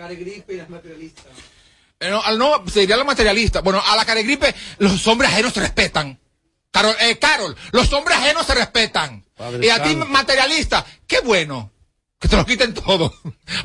[1.99, 3.61] Eh, no, al no, sería la materialista.
[3.61, 6.19] Bueno, a la caregripe, los hombres ajenos se respetan.
[6.69, 9.23] Carol, eh, Carol, los hombres ajenos se respetan.
[9.37, 11.71] Padre y a ti, materialista, qué bueno.
[12.19, 13.13] Que te lo quiten todo.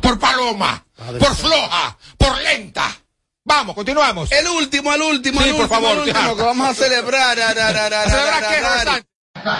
[0.00, 0.84] Por paloma,
[1.18, 2.96] por floja, por lenta.
[3.44, 4.30] Vamos, continuamos.
[4.30, 7.38] El último, el último, Sí, el por último, favor, el último, que vamos a celebrar.
[7.38, 9.07] ra, ra, ra, ra, ¿A celebrar ra, qué,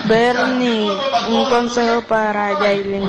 [0.07, 0.91] Bernie,
[1.29, 3.09] un consejo para Yailin.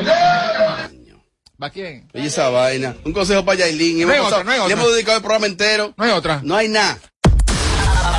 [1.62, 2.08] ¿Va quién?
[2.14, 2.96] Oye, esa vaina.
[3.04, 4.08] Un consejo para Yailin.
[4.08, 4.78] No hay otra, no hay Le otra.
[4.78, 5.94] hemos dedicado el programa entero.
[5.98, 6.40] No hay otra.
[6.44, 6.98] No hay nada.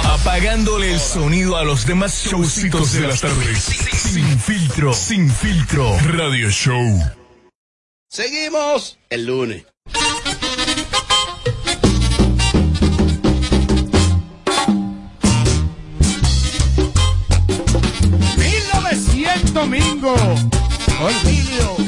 [0.04, 3.58] Apagándole el sonido a los demás showcitos de las tardes.
[3.64, 5.96] Sin filtro, sin filtro.
[6.08, 7.00] Radio Show.
[8.08, 9.64] Seguimos el lunes.
[20.00, 20.16] Domingo.
[21.02, 21.79] Olvidio.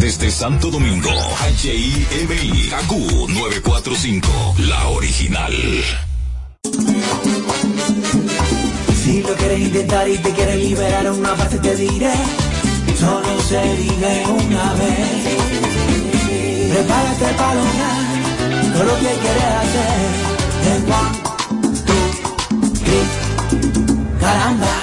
[0.00, 1.10] Desde Santo Domingo,
[1.62, 2.92] HIMI, AQ
[3.28, 5.52] 945, la original.
[9.04, 12.14] Si lo quieres intentar y te quieres liberar una parte te diré,
[12.98, 15.38] solo se vive una vez.
[16.72, 20.30] Prepárate para lograr todo lo que quieres hacer.
[24.18, 24.69] Caramba.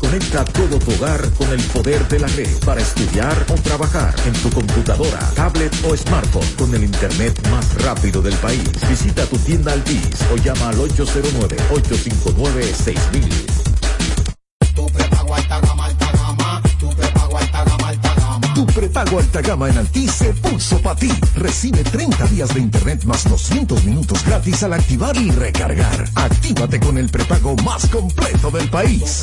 [0.00, 4.32] Conecta todo tu hogar con el poder de la red para estudiar o trabajar en
[4.34, 8.62] tu computadora, tablet o smartphone con el internet más rápido del país.
[8.88, 13.64] Visita tu tienda Altis o llama al 809-859-6000.
[18.54, 21.10] Tu prepago alta gama en Altis se puso para ti.
[21.34, 26.08] Recibe 30 días de internet más 200 minutos gratis al activar y recargar.
[26.14, 29.22] Actívate con el prepago más completo del país.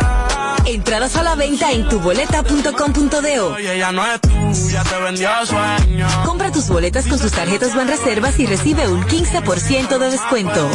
[0.71, 3.53] Entradas a la venta en tuboleta.com.do.
[3.55, 6.07] Oye, ella no es tuya, te vendió sueño.
[6.25, 10.71] Compra tus boletas con tus tarjetas Banreservas y recibe un 15% de descuento.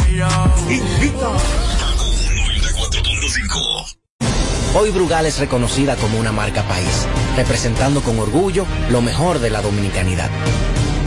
[4.75, 9.63] Hoy Brugal es reconocida como una marca país, representando con orgullo lo mejor de la
[9.63, 10.29] dominicanidad.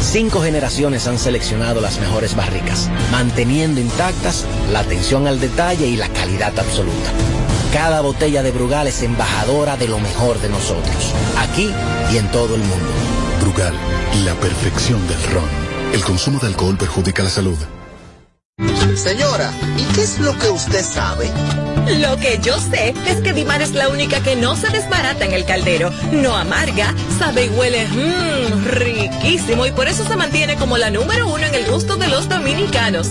[0.01, 6.09] Cinco generaciones han seleccionado las mejores barricas, manteniendo intactas la atención al detalle y la
[6.09, 7.12] calidad absoluta.
[7.73, 11.73] Cada botella de Brugal es embajadora de lo mejor de nosotros, aquí
[12.12, 12.89] y en todo el mundo.
[13.41, 13.73] Brugal,
[14.25, 15.49] la perfección del ron.
[15.93, 17.57] El consumo de alcohol perjudica la salud.
[18.97, 21.31] Señora, ¿y qué es lo que usted sabe?
[21.99, 25.33] Lo que yo sé es que Dimar es la única que no se desbarata en
[25.33, 30.77] el caldero, no amarga, sabe y huele mmm, riquísimo y por eso se mantiene como
[30.77, 33.09] la número uno en el gusto de los dominicanos.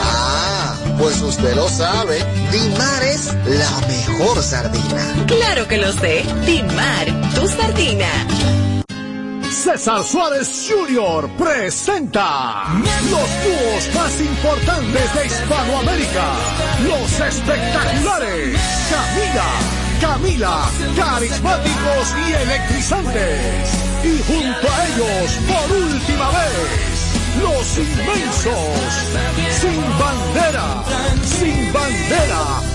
[0.00, 0.25] Ah,
[0.98, 2.18] pues usted lo sabe.
[2.50, 5.26] Dimar es la mejor sardina.
[5.26, 8.08] Claro que lo sé, Dimar, tu sardina.
[9.50, 11.28] César Suárez Jr.
[11.36, 12.66] presenta
[13.10, 16.24] los dúos más importantes de Hispanoamérica,
[16.84, 19.50] los espectaculares Camila,
[20.00, 23.86] Camila, carismáticos y electrizantes.
[24.04, 26.85] Y junto a ellos, por última vez,
[27.40, 28.54] los inmensos,
[29.60, 30.84] sin bandera,
[31.24, 32.60] sin bandera,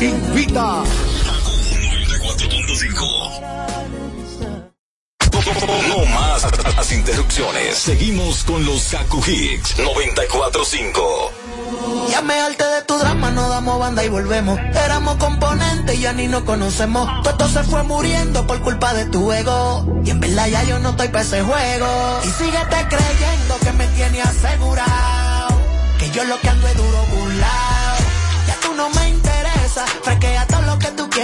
[0.00, 0.82] Invita.
[5.88, 6.46] No más
[6.76, 7.76] las interrupciones.
[7.76, 11.32] Seguimos con los Kaku Hicks 945.
[12.10, 14.58] Ya me harté de tu drama, no damos banda y volvemos.
[14.58, 17.08] Éramos componentes y ya ni nos conocemos.
[17.22, 19.86] Todo se fue muriendo por culpa de tu ego.
[20.04, 22.20] Y en verdad ya yo no estoy para ese juego.
[22.24, 25.48] Y síguete creyendo que me tiene asegurado.
[25.98, 27.69] Que yo lo que ando es duro burlao.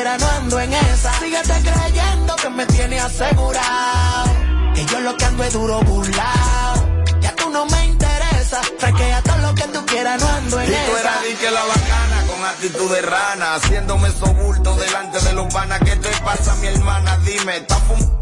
[0.05, 1.13] No ando en esa.
[1.21, 4.31] Síguete creyendo que me tiene asegurado.
[4.75, 7.03] Que yo lo que ando es duro burlao.
[7.21, 8.61] Ya tú no me interesa.
[8.79, 11.01] Fresquea todo lo que tú quieras, no ando en Y tú esa.
[11.01, 11.65] eras que la
[12.51, 15.81] actitud de rana, haciéndome sobulto delante de los panas.
[15.81, 17.19] ¿Qué te pasa, mi hermana?
[17.19, 18.17] Dime, ¿estás fumando?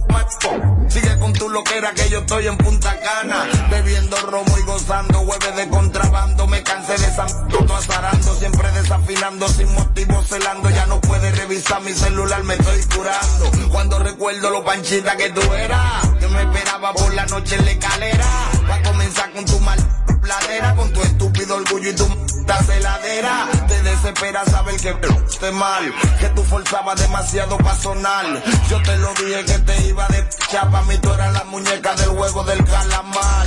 [0.89, 5.57] Sigue con tu loquera que yo estoy en Punta Cana, bebiendo romo y gozando hueves
[5.57, 6.47] de contrabando.
[6.47, 10.71] Me cansé de esa todo azarando, siempre desafinando, sin motivo celando.
[10.71, 13.51] Ya no puedes revisar mi celular, me estoy curando.
[13.71, 17.71] Cuando recuerdo lo panchita que tú eras, que me esperaba por la noche en la
[17.73, 18.54] escalera.
[18.71, 19.79] Va a comenzar con tu mal
[20.23, 23.47] pladera, con tu estúpido orgullo y tu m***a celadera.
[23.69, 24.97] Te desespera saber que
[25.29, 28.27] esté mal, que tú forzabas demasiado para sonar.
[28.71, 32.09] Yo te lo dije que te iba de chapa, mí tú eras la muñeca del
[32.11, 33.47] juego del calamar.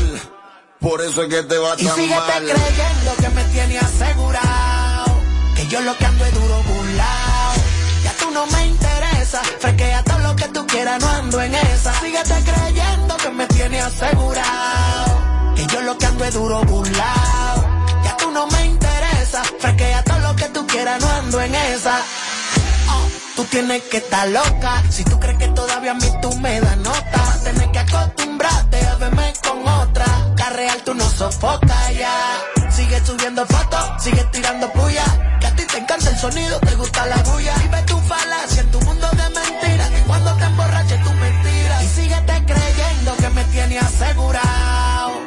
[0.79, 2.43] Por eso es que te va Y tan síguete mal.
[2.43, 5.05] creyendo que me tiene asegurado.
[5.55, 7.53] Que yo lo que ando es duro burlao.
[8.03, 9.41] Ya tú no me interesa.
[9.59, 11.99] Fresquea todo lo que tú quieras, no ando en esa.
[11.99, 15.06] Síguete creyendo que me tiene asegurado.
[15.57, 17.65] Que yo lo que ando es duro burlao.
[18.03, 19.43] Ya tú no me interesa.
[19.59, 21.99] Fresquea todo lo que tú quieras, no ando en esa.
[22.89, 24.83] Oh, Tú tienes que estar loca.
[24.89, 27.79] Si tú crees que todavía a mí tú me das nota, vas a tener que
[27.79, 30.05] acostumbrarte a verme con otra.
[30.37, 32.39] La real tú no sofocas ya.
[32.71, 35.03] Sigue subiendo fotos, sigue tirando puya.
[35.41, 37.53] Que a ti te encanta el sonido, te gusta la bulla.
[37.57, 39.89] Vive tu falacia en tu mundo de mentiras.
[39.89, 41.83] Que cuando te emborraches tú mentiras.
[41.83, 45.26] Y síguete creyendo que me tiene asegurado.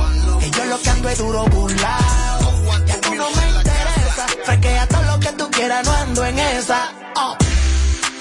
[0.61, 2.85] Yo lo que ando es duro burlao.
[2.85, 4.27] Ya tú no me interesa.
[4.45, 6.91] Frequea todo lo que tú quieras, no ando en esa.
[7.15, 7.35] Oh.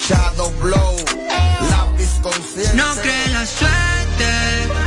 [0.09, 0.97] Shadow Blow,
[1.71, 2.75] lápiz consciente.
[2.75, 4.80] No que la suerte